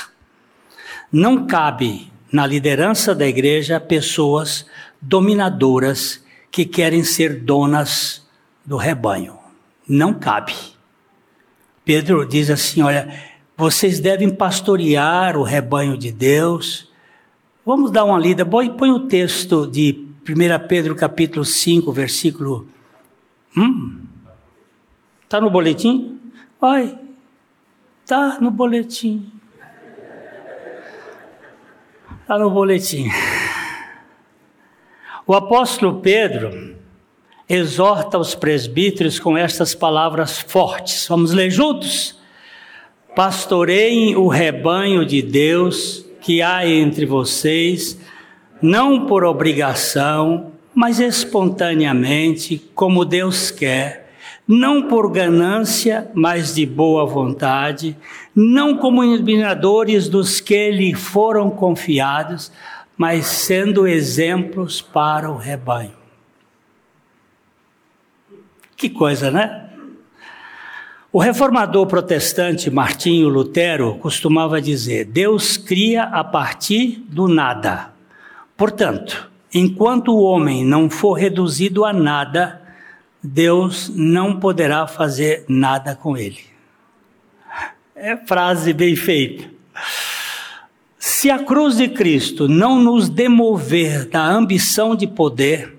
Não 1.10 1.44
cabe 1.48 2.08
na 2.30 2.46
liderança 2.46 3.16
da 3.16 3.26
igreja 3.26 3.80
pessoas 3.80 4.64
dominadoras 5.02 6.24
que 6.52 6.64
querem 6.64 7.02
ser 7.02 7.40
donas 7.40 8.24
do 8.64 8.76
rebanho. 8.76 9.36
Não 9.88 10.14
cabe. 10.14 10.54
Pedro 11.84 12.24
diz 12.24 12.48
assim: 12.48 12.80
olha, 12.80 13.12
vocês 13.56 14.00
devem 14.00 14.28
pastorear 14.28 15.36
o 15.38 15.42
rebanho 15.42 15.96
de 15.96 16.12
Deus. 16.12 16.92
Vamos 17.64 17.90
dar 17.90 18.04
uma 18.04 18.18
lida. 18.18 18.44
Põe, 18.44 18.68
o 18.90 19.00
texto 19.00 19.66
de 19.66 20.06
1 20.28 20.68
Pedro 20.68 20.94
capítulo 20.94 21.44
5, 21.44 21.90
versículo. 21.90 22.68
Hum? 23.56 24.02
Está 25.24 25.40
no 25.40 25.48
boletim? 25.48 26.20
Vai. 26.60 26.98
Está 28.04 28.38
no 28.40 28.50
boletim. 28.50 29.32
Está 32.20 32.38
no 32.38 32.50
boletim. 32.50 33.08
O 35.26 35.34
apóstolo 35.34 36.00
Pedro 36.00 36.76
exorta 37.48 38.18
os 38.18 38.34
presbíteros 38.34 39.18
com 39.18 39.36
estas 39.36 39.74
palavras 39.74 40.38
fortes. 40.38 41.06
Vamos 41.08 41.32
ler 41.32 41.50
juntos? 41.50 42.16
Pastoreiem 43.16 44.14
o 44.14 44.28
rebanho 44.28 45.02
de 45.06 45.22
Deus 45.22 46.04
que 46.20 46.42
há 46.42 46.68
entre 46.68 47.06
vocês, 47.06 47.98
não 48.60 49.06
por 49.06 49.24
obrigação, 49.24 50.52
mas 50.74 51.00
espontaneamente, 51.00 52.58
como 52.74 53.06
Deus 53.06 53.50
quer, 53.50 54.12
não 54.46 54.82
por 54.82 55.10
ganância, 55.10 56.10
mas 56.12 56.54
de 56.54 56.66
boa 56.66 57.06
vontade, 57.06 57.96
não 58.34 58.76
como 58.76 59.00
admiradores 59.00 60.10
dos 60.10 60.38
que 60.38 60.70
lhe 60.70 60.94
foram 60.94 61.48
confiados, 61.48 62.52
mas 62.98 63.24
sendo 63.24 63.86
exemplos 63.86 64.82
para 64.82 65.30
o 65.30 65.38
rebanho. 65.38 65.96
Que 68.76 68.90
coisa, 68.90 69.30
né? 69.30 69.65
O 71.16 71.18
reformador 71.18 71.86
protestante 71.86 72.70
Martinho 72.70 73.30
Lutero 73.30 73.94
costumava 73.94 74.60
dizer: 74.60 75.06
Deus 75.06 75.56
cria 75.56 76.02
a 76.02 76.22
partir 76.22 77.02
do 77.08 77.26
nada. 77.26 77.90
Portanto, 78.54 79.30
enquanto 79.50 80.08
o 80.08 80.20
homem 80.20 80.62
não 80.62 80.90
for 80.90 81.14
reduzido 81.14 81.86
a 81.86 81.92
nada, 81.94 82.60
Deus 83.22 83.90
não 83.96 84.38
poderá 84.38 84.86
fazer 84.86 85.46
nada 85.48 85.94
com 85.96 86.18
ele. 86.18 86.40
É 87.94 88.14
frase 88.14 88.74
bem 88.74 88.94
feita. 88.94 89.48
Se 90.98 91.30
a 91.30 91.38
cruz 91.38 91.78
de 91.78 91.88
Cristo 91.88 92.46
não 92.46 92.78
nos 92.78 93.08
demover 93.08 94.04
da 94.04 94.22
ambição 94.22 94.94
de 94.94 95.06
poder, 95.06 95.78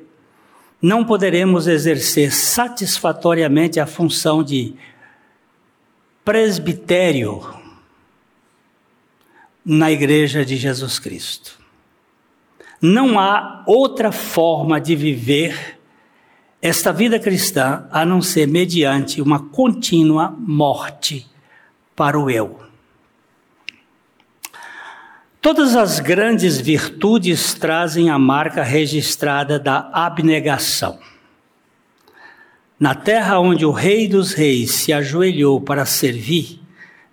não 0.81 1.05
poderemos 1.05 1.67
exercer 1.67 2.33
satisfatoriamente 2.33 3.79
a 3.79 3.85
função 3.85 4.41
de 4.41 4.73
presbitério 6.27 7.41
na 9.63 9.89
Igreja 9.89 10.43
de 10.43 10.57
Jesus 10.57 10.99
Cristo. 10.99 11.57
Não 12.81 13.17
há 13.17 13.63
outra 13.65 14.11
forma 14.11 14.81
de 14.81 14.93
viver 14.93 15.79
esta 16.61 16.91
vida 16.91 17.17
cristã 17.17 17.87
a 17.89 18.03
não 18.03 18.21
ser 18.21 18.45
mediante 18.45 19.21
uma 19.21 19.39
contínua 19.39 20.35
morte 20.37 21.25
para 21.95 22.19
o 22.19 22.29
eu. 22.29 22.59
Todas 25.41 25.77
as 25.77 26.01
grandes 26.01 26.59
virtudes 26.59 27.53
trazem 27.53 28.09
a 28.09 28.19
marca 28.19 28.63
registrada 28.63 29.57
da 29.57 29.89
abnegação. 29.93 30.99
Na 32.79 32.93
terra 32.93 33.39
onde 33.39 33.65
o 33.65 33.71
Rei 33.71 34.07
dos 34.07 34.33
Reis 34.33 34.69
se 34.69 34.93
ajoelhou 34.93 35.59
para 35.59 35.83
servir, 35.83 36.59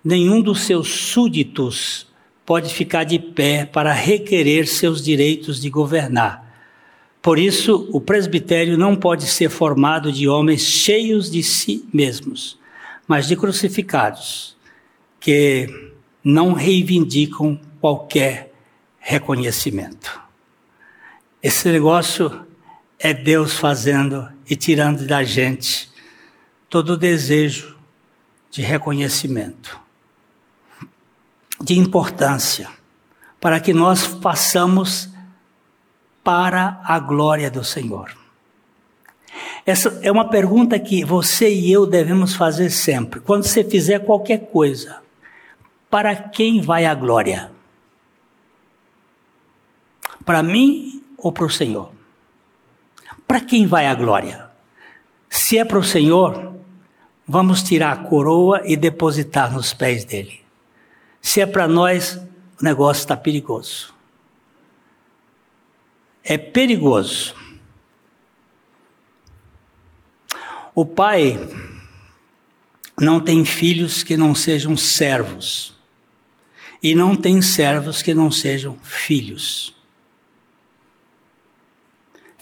nenhum 0.05 0.43
dos 0.43 0.61
seus 0.61 0.89
súditos 0.89 2.07
pode 2.45 2.75
ficar 2.75 3.05
de 3.05 3.19
pé 3.19 3.65
para 3.65 3.91
requerer 3.91 4.67
seus 4.67 5.03
direitos 5.03 5.62
de 5.62 5.71
governar. 5.71 6.45
Por 7.23 7.39
isso, 7.39 7.89
o 7.91 7.99
presbitério 7.99 8.77
não 8.77 8.95
pode 8.95 9.27
ser 9.27 9.49
formado 9.49 10.12
de 10.12 10.29
homens 10.29 10.61
cheios 10.61 11.31
de 11.31 11.43
si 11.43 11.89
mesmos, 11.91 12.59
mas 13.09 13.27
de 13.27 13.35
crucificados, 13.35 14.59
que 15.19 15.67
não 16.23 16.53
reivindicam 16.53 17.59
qualquer 17.81 18.53
reconhecimento. 18.99 20.21
Esse 21.43 21.71
negócio 21.71 22.45
é 22.99 23.15
Deus 23.15 23.55
fazendo 23.55 24.34
e 24.49 24.57
tirando 24.57 25.07
da 25.07 25.22
gente 25.24 25.90
todo 26.68 26.95
o 26.95 26.97
desejo 26.97 27.76
de 28.51 28.62
reconhecimento, 28.62 29.80
de 31.61 31.78
importância, 31.78 32.68
para 33.40 33.61
que 33.61 33.72
nós 33.72 34.05
façamos 34.05 35.09
para 36.22 36.80
a 36.84 36.99
glória 36.99 37.51
do 37.51 37.62
Senhor. 37.62 38.16
Essa 39.66 39.99
é 40.03 40.12
uma 40.12 40.28
pergunta 40.28 40.78
que 40.78 41.05
você 41.05 41.53
e 41.53 41.72
eu 41.72 41.86
devemos 41.86 42.34
fazer 42.34 42.70
sempre. 42.70 43.20
Quando 43.20 43.45
você 43.45 43.64
fizer 43.64 44.01
qualquer 44.01 44.51
coisa, 44.51 45.03
para 45.88 46.14
quem 46.14 46.61
vai 46.61 46.84
a 46.84 46.95
glória? 46.95 47.51
Para 50.24 50.42
mim 50.42 51.03
ou 51.16 51.32
para 51.32 51.45
o 51.47 51.51
Senhor? 51.51 51.93
Para 53.35 53.41
quem 53.41 53.66
vai 53.66 53.89
a 53.89 53.95
glória? 53.97 54.49
Se 55.28 55.59
é 55.59 55.64
para 55.64 55.80
o 55.80 55.82
Senhor, 55.82 56.55
vamos 57.26 57.64
tirar 57.64 57.91
a 57.91 57.97
coroa 57.97 58.62
e 58.64 58.76
depositar 58.76 59.53
nos 59.53 59.74
pés 59.74 60.05
dele. 60.05 60.41
Se 61.20 61.41
é 61.41 61.47
para 61.47 61.66
nós, 61.66 62.14
o 62.61 62.62
negócio 62.64 63.01
está 63.01 63.16
perigoso. 63.16 63.93
É 66.22 66.39
perigoso. 66.39 67.35
O 70.72 70.87
pai 70.87 71.37
não 72.97 73.18
tem 73.18 73.45
filhos 73.45 74.05
que 74.05 74.16
não 74.16 74.32
sejam 74.32 74.76
servos, 74.76 75.76
e 76.80 76.95
não 76.95 77.16
tem 77.16 77.43
servos 77.43 78.01
que 78.01 78.14
não 78.14 78.30
sejam 78.30 78.78
filhos 78.85 79.74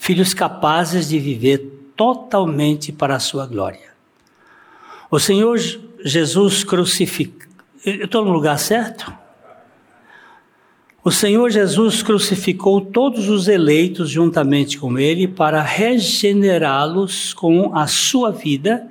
filhos 0.02 0.34
capazes 0.34 1.08
de 1.08 1.16
viver 1.20 1.58
totalmente 1.96 2.90
para 2.90 3.14
a 3.14 3.20
sua 3.20 3.46
glória. 3.46 3.92
O 5.08 5.20
Senhor 5.20 5.56
Jesus 6.04 6.64
crucificou. 6.64 7.46
Eu 7.86 8.06
estou 8.06 8.24
no 8.24 8.32
lugar 8.32 8.58
certo? 8.58 9.14
O 11.04 11.12
Senhor 11.12 11.48
Jesus 11.50 12.02
crucificou 12.02 12.80
todos 12.80 13.28
os 13.28 13.46
eleitos 13.46 14.10
juntamente 14.10 14.76
com 14.76 14.98
Ele 14.98 15.28
para 15.28 15.62
regenerá-los 15.62 17.32
com 17.32 17.72
a 17.72 17.86
sua 17.86 18.32
vida, 18.32 18.90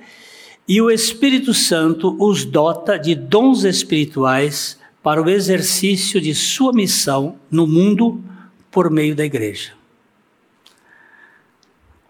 e 0.66 0.82
o 0.82 0.90
Espírito 0.90 1.54
Santo 1.54 2.16
os 2.18 2.46
dota 2.46 2.98
de 2.98 3.16
dons 3.16 3.66
espirituais 3.66 4.80
para 5.04 5.22
o 5.22 5.30
exercício 5.30 6.22
de 6.22 6.34
sua 6.34 6.72
missão 6.72 7.36
no 7.52 7.68
mundo 7.68 8.24
por 8.72 8.90
meio 8.90 9.14
da 9.14 9.26
igreja 9.26 9.81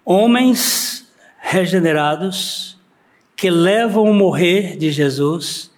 homens 0.06 1.08
regenerados 1.40 2.78
que 3.36 3.50
levam 3.50 4.04
o 4.04 4.14
morrer 4.14 4.78
de 4.78 4.92
Jesus 4.92 5.72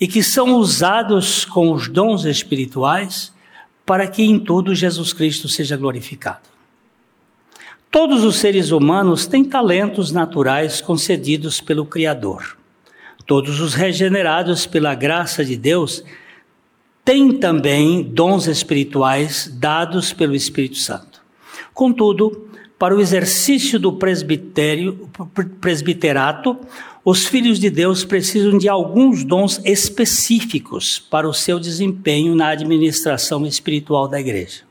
e 0.00 0.08
que 0.08 0.22
são 0.22 0.54
usados 0.54 1.44
com 1.44 1.72
os 1.72 1.88
dons 1.88 2.24
espirituais 2.24 3.32
para 3.84 4.06
que 4.06 4.22
em 4.22 4.38
tudo 4.38 4.74
Jesus 4.74 5.12
Cristo 5.12 5.48
seja 5.48 5.76
glorificado. 5.76 6.48
Todos 7.90 8.24
os 8.24 8.36
seres 8.36 8.70
humanos 8.70 9.26
têm 9.26 9.44
talentos 9.44 10.12
naturais 10.12 10.80
concedidos 10.80 11.60
pelo 11.60 11.84
Criador. 11.84 12.56
Todos 13.26 13.60
os 13.60 13.74
regenerados 13.74 14.64
pela 14.64 14.94
graça 14.94 15.44
de 15.44 15.56
Deus 15.56 16.04
têm 17.04 17.32
também 17.32 18.02
dons 18.02 18.46
espirituais 18.46 19.52
dados 19.52 20.12
pelo 20.12 20.34
Espírito 20.34 20.76
Santo. 20.76 21.20
Contudo, 21.74 22.49
para 22.80 22.96
o 22.96 23.00
exercício 23.02 23.78
do 23.78 23.92
presbitério, 23.92 25.06
presbiterato, 25.60 26.56
os 27.04 27.26
filhos 27.26 27.60
de 27.60 27.68
Deus 27.68 28.06
precisam 28.06 28.56
de 28.56 28.70
alguns 28.70 29.22
dons 29.22 29.60
específicos 29.66 30.98
para 30.98 31.28
o 31.28 31.34
seu 31.34 31.60
desempenho 31.60 32.34
na 32.34 32.48
administração 32.48 33.44
espiritual 33.46 34.08
da 34.08 34.18
igreja. 34.18 34.62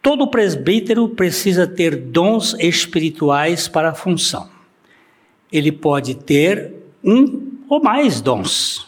Todo 0.00 0.26
presbítero 0.28 1.06
precisa 1.06 1.66
ter 1.66 1.94
dons 1.94 2.56
espirituais 2.58 3.68
para 3.68 3.90
a 3.90 3.94
função. 3.94 4.48
Ele 5.52 5.70
pode 5.70 6.14
ter 6.14 6.72
um 7.04 7.58
ou 7.68 7.82
mais 7.82 8.22
dons, 8.22 8.86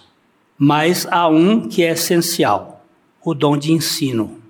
mas 0.56 1.06
há 1.10 1.28
um 1.28 1.68
que 1.68 1.82
é 1.82 1.90
essencial: 1.90 2.86
o 3.22 3.34
dom 3.34 3.54
de 3.58 3.70
ensino 3.70 4.41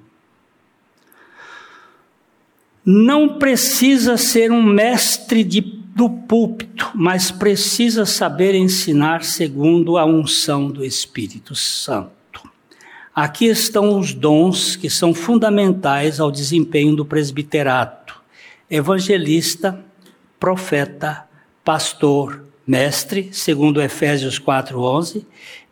não 2.84 3.38
precisa 3.38 4.16
ser 4.16 4.50
um 4.50 4.62
mestre 4.62 5.44
de, 5.44 5.60
do 5.60 6.10
púlpito, 6.10 6.90
mas 6.94 7.30
precisa 7.30 8.04
saber 8.04 8.54
ensinar 8.54 9.22
segundo 9.22 9.96
a 9.96 10.04
unção 10.04 10.68
do 10.68 10.84
Espírito 10.84 11.54
Santo. 11.54 12.12
Aqui 13.14 13.46
estão 13.46 13.98
os 13.98 14.14
dons 14.14 14.74
que 14.74 14.88
são 14.88 15.12
fundamentais 15.12 16.18
ao 16.18 16.30
desempenho 16.30 16.96
do 16.96 17.04
presbiterato: 17.04 18.20
evangelista, 18.70 19.84
profeta, 20.40 21.28
pastor, 21.62 22.44
mestre, 22.66 23.28
segundo 23.32 23.82
Efésios 23.82 24.40
4:11, 24.40 25.24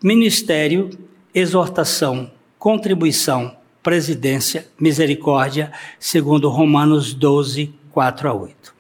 ministério, 0.02 0.90
exortação, 1.34 2.30
contribuição, 2.58 3.56
presidência, 3.82 4.68
misericórdia, 4.78 5.72
segundo 5.98 6.48
Romanos 6.48 7.14
12, 7.14 7.72
4 7.90 8.28
a 8.28 8.34
8. 8.34 8.74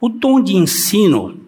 O 0.00 0.08
dom 0.08 0.40
de 0.40 0.56
ensino, 0.56 1.38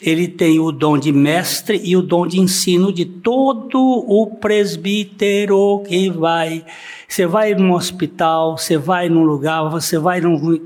ele 0.00 0.26
tem 0.26 0.58
o 0.58 0.72
dom 0.72 0.96
de 0.96 1.12
mestre 1.12 1.80
e 1.84 1.96
o 1.96 2.02
dom 2.02 2.26
de 2.26 2.40
ensino 2.40 2.92
de 2.92 3.04
todo 3.04 3.78
o 3.78 4.26
presbítero 4.36 5.82
que 5.86 6.10
vai. 6.10 6.64
Você 7.06 7.26
vai 7.26 7.54
num 7.54 7.72
hospital, 7.72 8.56
você 8.56 8.78
vai 8.78 9.08
num 9.08 9.24
lugar, 9.24 9.68
você 9.68 9.98
vai 9.98 10.20
num 10.20 10.58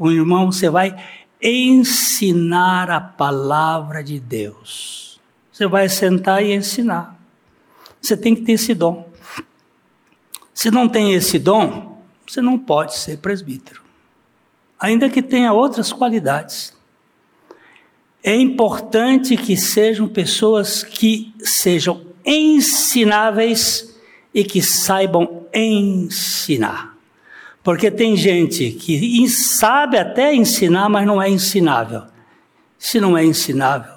um 0.00 0.10
irmão, 0.10 0.50
você 0.50 0.70
vai 0.70 0.96
ensinar 1.42 2.90
a 2.90 3.00
palavra 3.00 4.02
de 4.02 4.18
Deus. 4.18 5.20
Você 5.52 5.66
vai 5.66 5.90
sentar 5.90 6.42
e 6.42 6.54
ensinar. 6.54 7.18
Você 8.00 8.16
tem 8.16 8.34
que 8.34 8.42
ter 8.42 8.52
esse 8.52 8.72
dom. 8.72 9.09
Se 10.60 10.70
não 10.70 10.86
tem 10.86 11.14
esse 11.14 11.38
dom, 11.38 11.98
você 12.26 12.42
não 12.42 12.58
pode 12.58 12.94
ser 12.94 13.16
presbítero, 13.16 13.80
ainda 14.78 15.08
que 15.08 15.22
tenha 15.22 15.54
outras 15.54 15.90
qualidades. 15.90 16.76
É 18.22 18.36
importante 18.36 19.38
que 19.38 19.56
sejam 19.56 20.06
pessoas 20.06 20.84
que 20.84 21.34
sejam 21.42 22.04
ensináveis 22.26 23.98
e 24.34 24.44
que 24.44 24.60
saibam 24.60 25.46
ensinar. 25.50 26.94
Porque 27.64 27.90
tem 27.90 28.14
gente 28.14 28.70
que 28.72 29.26
sabe 29.30 29.96
até 29.96 30.34
ensinar, 30.34 30.90
mas 30.90 31.06
não 31.06 31.22
é 31.22 31.30
ensinável. 31.30 32.02
Se 32.78 33.00
não 33.00 33.16
é 33.16 33.24
ensinável, 33.24 33.94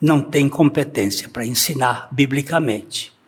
não 0.00 0.22
tem 0.22 0.48
competência 0.48 1.28
para 1.28 1.44
ensinar 1.44 2.08
biblicamente. 2.10 3.19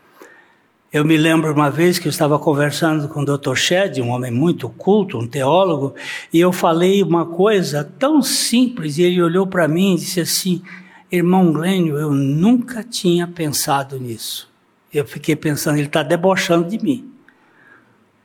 Eu 0.92 1.06
me 1.06 1.16
lembro 1.16 1.50
uma 1.54 1.70
vez 1.70 1.98
que 1.98 2.06
eu 2.06 2.10
estava 2.10 2.38
conversando 2.38 3.08
com 3.08 3.22
o 3.22 3.24
Dr. 3.24 3.54
Shed, 3.54 4.02
um 4.02 4.10
homem 4.10 4.30
muito 4.30 4.68
culto, 4.68 5.16
um 5.16 5.26
teólogo, 5.26 5.94
e 6.30 6.38
eu 6.38 6.52
falei 6.52 7.02
uma 7.02 7.24
coisa 7.24 7.82
tão 7.98 8.20
simples, 8.20 8.98
e 8.98 9.02
ele 9.02 9.22
olhou 9.22 9.46
para 9.46 9.66
mim 9.66 9.94
e 9.94 9.98
disse 9.98 10.20
assim: 10.20 10.60
Irmão 11.10 11.50
Glênio, 11.50 11.96
eu 11.96 12.10
nunca 12.12 12.84
tinha 12.84 13.26
pensado 13.26 13.98
nisso. 13.98 14.52
Eu 14.92 15.06
fiquei 15.06 15.34
pensando, 15.34 15.78
ele 15.78 15.86
está 15.86 16.02
debochando 16.02 16.68
de 16.68 16.78
mim. 16.84 17.10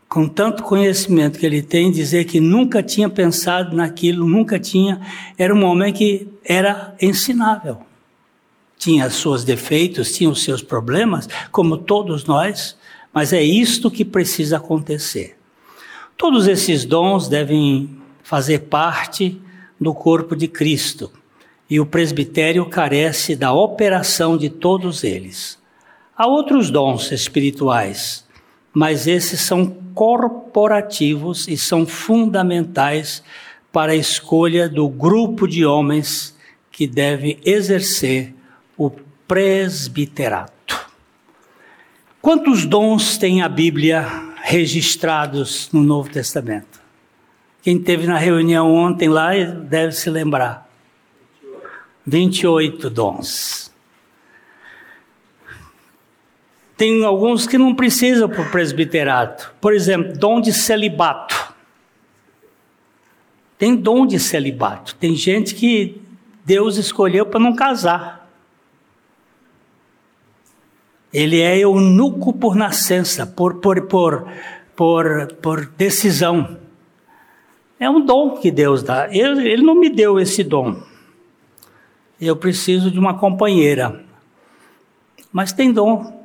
Com 0.09 0.27
tanto 0.27 0.61
conhecimento 0.61 1.39
que 1.39 1.45
ele 1.45 1.61
tem, 1.61 1.89
dizer 1.89 2.25
que 2.25 2.41
nunca 2.41 2.83
tinha 2.83 3.07
pensado 3.07 3.77
naquilo, 3.77 4.27
nunca 4.27 4.59
tinha. 4.59 4.99
Era 5.37 5.55
um 5.55 5.63
homem 5.63 5.93
que 5.93 6.27
era 6.43 6.93
ensinável 7.01 7.86
tinha 8.77 9.09
seus 9.09 9.43
defeitos, 9.43 10.13
tinha 10.13 10.29
os 10.29 10.43
seus 10.43 10.61
problemas, 10.61 11.27
como 11.51 11.77
todos 11.77 12.25
nós, 12.25 12.77
mas 13.13 13.33
é 13.33 13.41
isto 13.41 13.89
que 13.89 14.05
precisa 14.05 14.57
acontecer. 14.57 15.37
Todos 16.15 16.47
esses 16.47 16.85
dons 16.85 17.27
devem 17.27 17.89
fazer 18.23 18.61
parte 18.61 19.41
do 19.79 19.93
corpo 19.93 20.35
de 20.35 20.47
Cristo, 20.47 21.11
e 21.69 21.79
o 21.79 21.85
presbitério 21.85 22.65
carece 22.65 23.35
da 23.35 23.51
operação 23.53 24.37
de 24.37 24.49
todos 24.49 25.03
eles. 25.03 25.57
Há 26.15 26.25
outros 26.27 26.69
dons 26.71 27.11
espirituais, 27.11 28.25
mas 28.73 29.05
esses 29.07 29.41
são 29.41 29.75
corporativos 29.93 31.47
e 31.47 31.57
são 31.57 31.85
fundamentais 31.85 33.23
para 33.71 33.91
a 33.91 33.95
escolha 33.95 34.69
do 34.69 34.87
grupo 34.87 35.47
de 35.47 35.65
homens 35.65 36.35
que 36.71 36.87
deve 36.87 37.39
exercer 37.43 38.33
o 38.77 38.91
presbiterato. 39.27 40.87
Quantos 42.21 42.65
dons 42.65 43.17
tem 43.17 43.41
a 43.41 43.49
Bíblia 43.49 44.05
registrados 44.43 45.69
no 45.71 45.81
Novo 45.81 46.09
Testamento? 46.09 46.81
Quem 47.61 47.79
teve 47.79 48.07
na 48.07 48.17
reunião 48.17 48.73
ontem 48.73 49.09
lá 49.09 49.31
deve 49.33 49.93
se 49.93 50.09
lembrar. 50.09 50.69
28 52.05 52.89
dons. 52.89 53.73
Tem 56.77 57.03
alguns 57.03 57.47
que 57.47 57.57
não 57.57 57.75
precisam 57.75 58.29
para 58.29 58.43
o 58.43 58.49
presbiterato. 58.49 59.53
Por 59.59 59.73
exemplo, 59.73 60.17
dom 60.17 60.39
de 60.39 60.53
celibato. 60.53 61.53
Tem 63.57 63.75
dom 63.75 64.05
de 64.05 64.19
celibato. 64.19 64.95
Tem 64.95 65.15
gente 65.15 65.55
que 65.55 65.99
Deus 66.45 66.77
escolheu 66.77 67.25
para 67.25 67.39
não 67.39 67.55
casar. 67.55 68.16
Ele 71.13 71.39
é 71.41 71.57
eunuco 71.59 72.33
por 72.33 72.55
nascença, 72.55 73.25
por, 73.25 73.55
por, 73.55 73.81
por, 73.87 74.27
por, 74.75 75.33
por 75.41 75.65
decisão. 75.65 76.57
É 77.79 77.89
um 77.89 78.03
dom 78.05 78.37
que 78.37 78.51
Deus 78.51 78.83
dá. 78.83 79.07
Ele, 79.11 79.47
ele 79.47 79.61
não 79.63 79.75
me 79.75 79.89
deu 79.89 80.19
esse 80.19 80.43
dom. 80.43 80.81
Eu 82.19 82.35
preciso 82.35 82.89
de 82.89 82.99
uma 82.99 83.13
companheira. 83.17 84.03
Mas 85.31 85.53
tem 85.53 85.71
dom. 85.71 86.17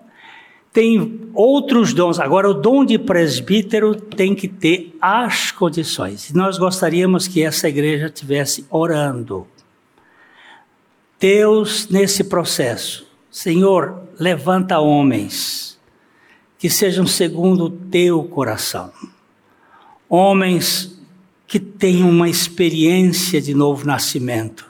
Tem 0.72 1.28
outros 1.34 1.92
dons. 1.92 2.18
Agora, 2.18 2.48
o 2.48 2.54
dom 2.54 2.84
de 2.84 2.98
presbítero 2.98 3.94
tem 3.94 4.34
que 4.34 4.48
ter 4.48 4.96
as 5.00 5.52
condições. 5.52 6.32
Nós 6.32 6.56
gostaríamos 6.56 7.28
que 7.28 7.42
essa 7.42 7.68
igreja 7.68 8.08
tivesse 8.08 8.64
orando. 8.70 9.46
Deus, 11.20 11.88
nesse 11.88 12.24
processo, 12.24 13.06
Senhor, 13.32 14.10
levanta 14.20 14.78
homens 14.78 15.80
que 16.58 16.68
sejam 16.68 17.06
segundo 17.06 17.64
o 17.64 17.70
teu 17.70 18.22
coração. 18.24 18.92
Homens 20.06 21.00
que 21.46 21.58
tenham 21.58 22.10
uma 22.10 22.28
experiência 22.28 23.40
de 23.40 23.54
novo 23.54 23.86
nascimento, 23.86 24.66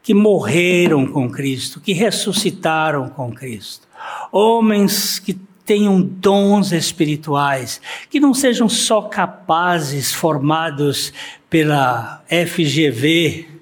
que 0.00 0.14
morreram 0.14 1.08
com 1.08 1.28
Cristo, 1.28 1.80
que 1.80 1.92
ressuscitaram 1.92 3.08
com 3.08 3.32
Cristo. 3.34 3.88
Homens 4.30 5.18
que 5.18 5.34
tenham 5.64 6.00
dons 6.00 6.70
espirituais, 6.70 7.80
que 8.08 8.20
não 8.20 8.32
sejam 8.32 8.68
só 8.68 9.02
capazes, 9.02 10.12
formados 10.12 11.12
pela 11.50 12.22
FGV, 12.28 13.53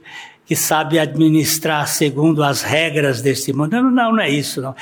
que 0.45 0.57
sabe 0.57 0.99
administrar 0.99 1.87
segundo 1.87 2.43
as 2.43 2.63
regras 2.63 3.23
deste 3.23 3.53
mundo. 3.53 3.81
Não, 3.81 4.13
não, 4.13 4.21
é 4.21 4.29
isso, 4.29 4.61
não. 4.61 4.75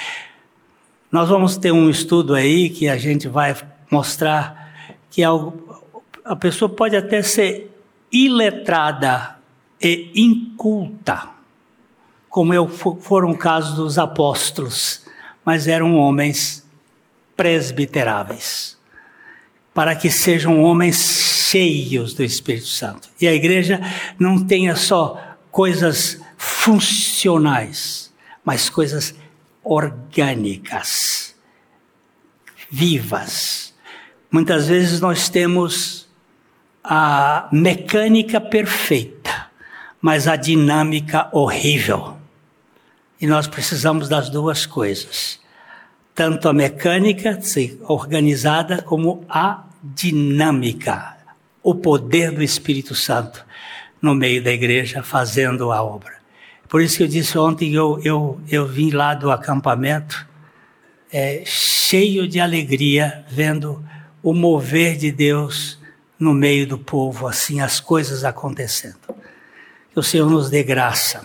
Nós 1.10 1.28
vamos 1.28 1.56
ter 1.56 1.72
um 1.72 1.90
estudo 1.90 2.34
aí 2.34 2.70
que 2.70 2.88
a 2.88 2.96
gente 2.96 3.28
vai 3.28 3.56
mostrar 3.90 4.72
que 5.10 5.22
a 5.24 6.36
pessoa 6.36 6.68
pode 6.68 6.96
até 6.96 7.22
ser 7.22 7.70
iletrada 8.12 9.36
e 9.82 10.12
inculta, 10.14 11.28
como 12.28 12.54
eu, 12.54 12.68
foram 12.68 13.30
o 13.30 13.36
caso 13.36 13.74
dos 13.74 13.98
apóstolos, 13.98 15.04
mas 15.44 15.66
eram 15.66 15.96
homens 15.96 16.64
presbiteráveis, 17.36 18.78
para 19.74 19.96
que 19.96 20.10
sejam 20.10 20.62
homens 20.62 20.96
cheios 21.50 22.14
do 22.14 22.22
Espírito 22.22 22.66
Santo. 22.66 23.08
E 23.20 23.26
a 23.26 23.34
igreja 23.34 23.80
não 24.18 24.44
tenha 24.44 24.76
só 24.76 25.29
coisas 25.50 26.20
funcionais, 26.36 28.12
mas 28.44 28.70
coisas 28.70 29.14
orgânicas, 29.62 31.34
vivas. 32.70 33.74
Muitas 34.30 34.68
vezes 34.68 35.00
nós 35.00 35.28
temos 35.28 36.08
a 36.82 37.48
mecânica 37.52 38.40
perfeita, 38.40 39.50
mas 40.00 40.26
a 40.26 40.36
dinâmica 40.36 41.28
horrível. 41.32 42.16
E 43.20 43.26
nós 43.26 43.46
precisamos 43.46 44.08
das 44.08 44.30
duas 44.30 44.64
coisas. 44.64 45.38
Tanto 46.14 46.48
a 46.48 46.52
mecânica 46.52 47.40
ser 47.42 47.78
organizada 47.82 48.82
como 48.82 49.24
a 49.28 49.64
dinâmica, 49.82 51.16
o 51.62 51.74
poder 51.74 52.30
do 52.32 52.42
Espírito 52.42 52.94
Santo 52.94 53.44
no 54.00 54.14
meio 54.14 54.42
da 54.42 54.50
igreja 54.50 55.02
fazendo 55.02 55.72
a 55.72 55.82
obra. 55.82 56.14
Por 56.68 56.80
isso 56.80 56.98
que 56.98 57.02
eu 57.02 57.08
disse 57.08 57.36
ontem, 57.36 57.74
eu, 57.74 58.00
eu, 58.04 58.40
eu 58.48 58.66
vim 58.66 58.90
lá 58.90 59.14
do 59.14 59.30
acampamento 59.30 60.26
é, 61.12 61.42
cheio 61.44 62.28
de 62.28 62.38
alegria, 62.38 63.24
vendo 63.28 63.84
o 64.22 64.32
mover 64.32 64.96
de 64.96 65.10
Deus 65.10 65.78
no 66.18 66.32
meio 66.32 66.66
do 66.66 66.78
povo, 66.78 67.26
assim, 67.26 67.60
as 67.60 67.80
coisas 67.80 68.24
acontecendo. 68.24 69.00
Que 69.92 69.98
o 69.98 70.02
Senhor 70.02 70.30
nos 70.30 70.50
dê 70.50 70.62
graça. 70.62 71.22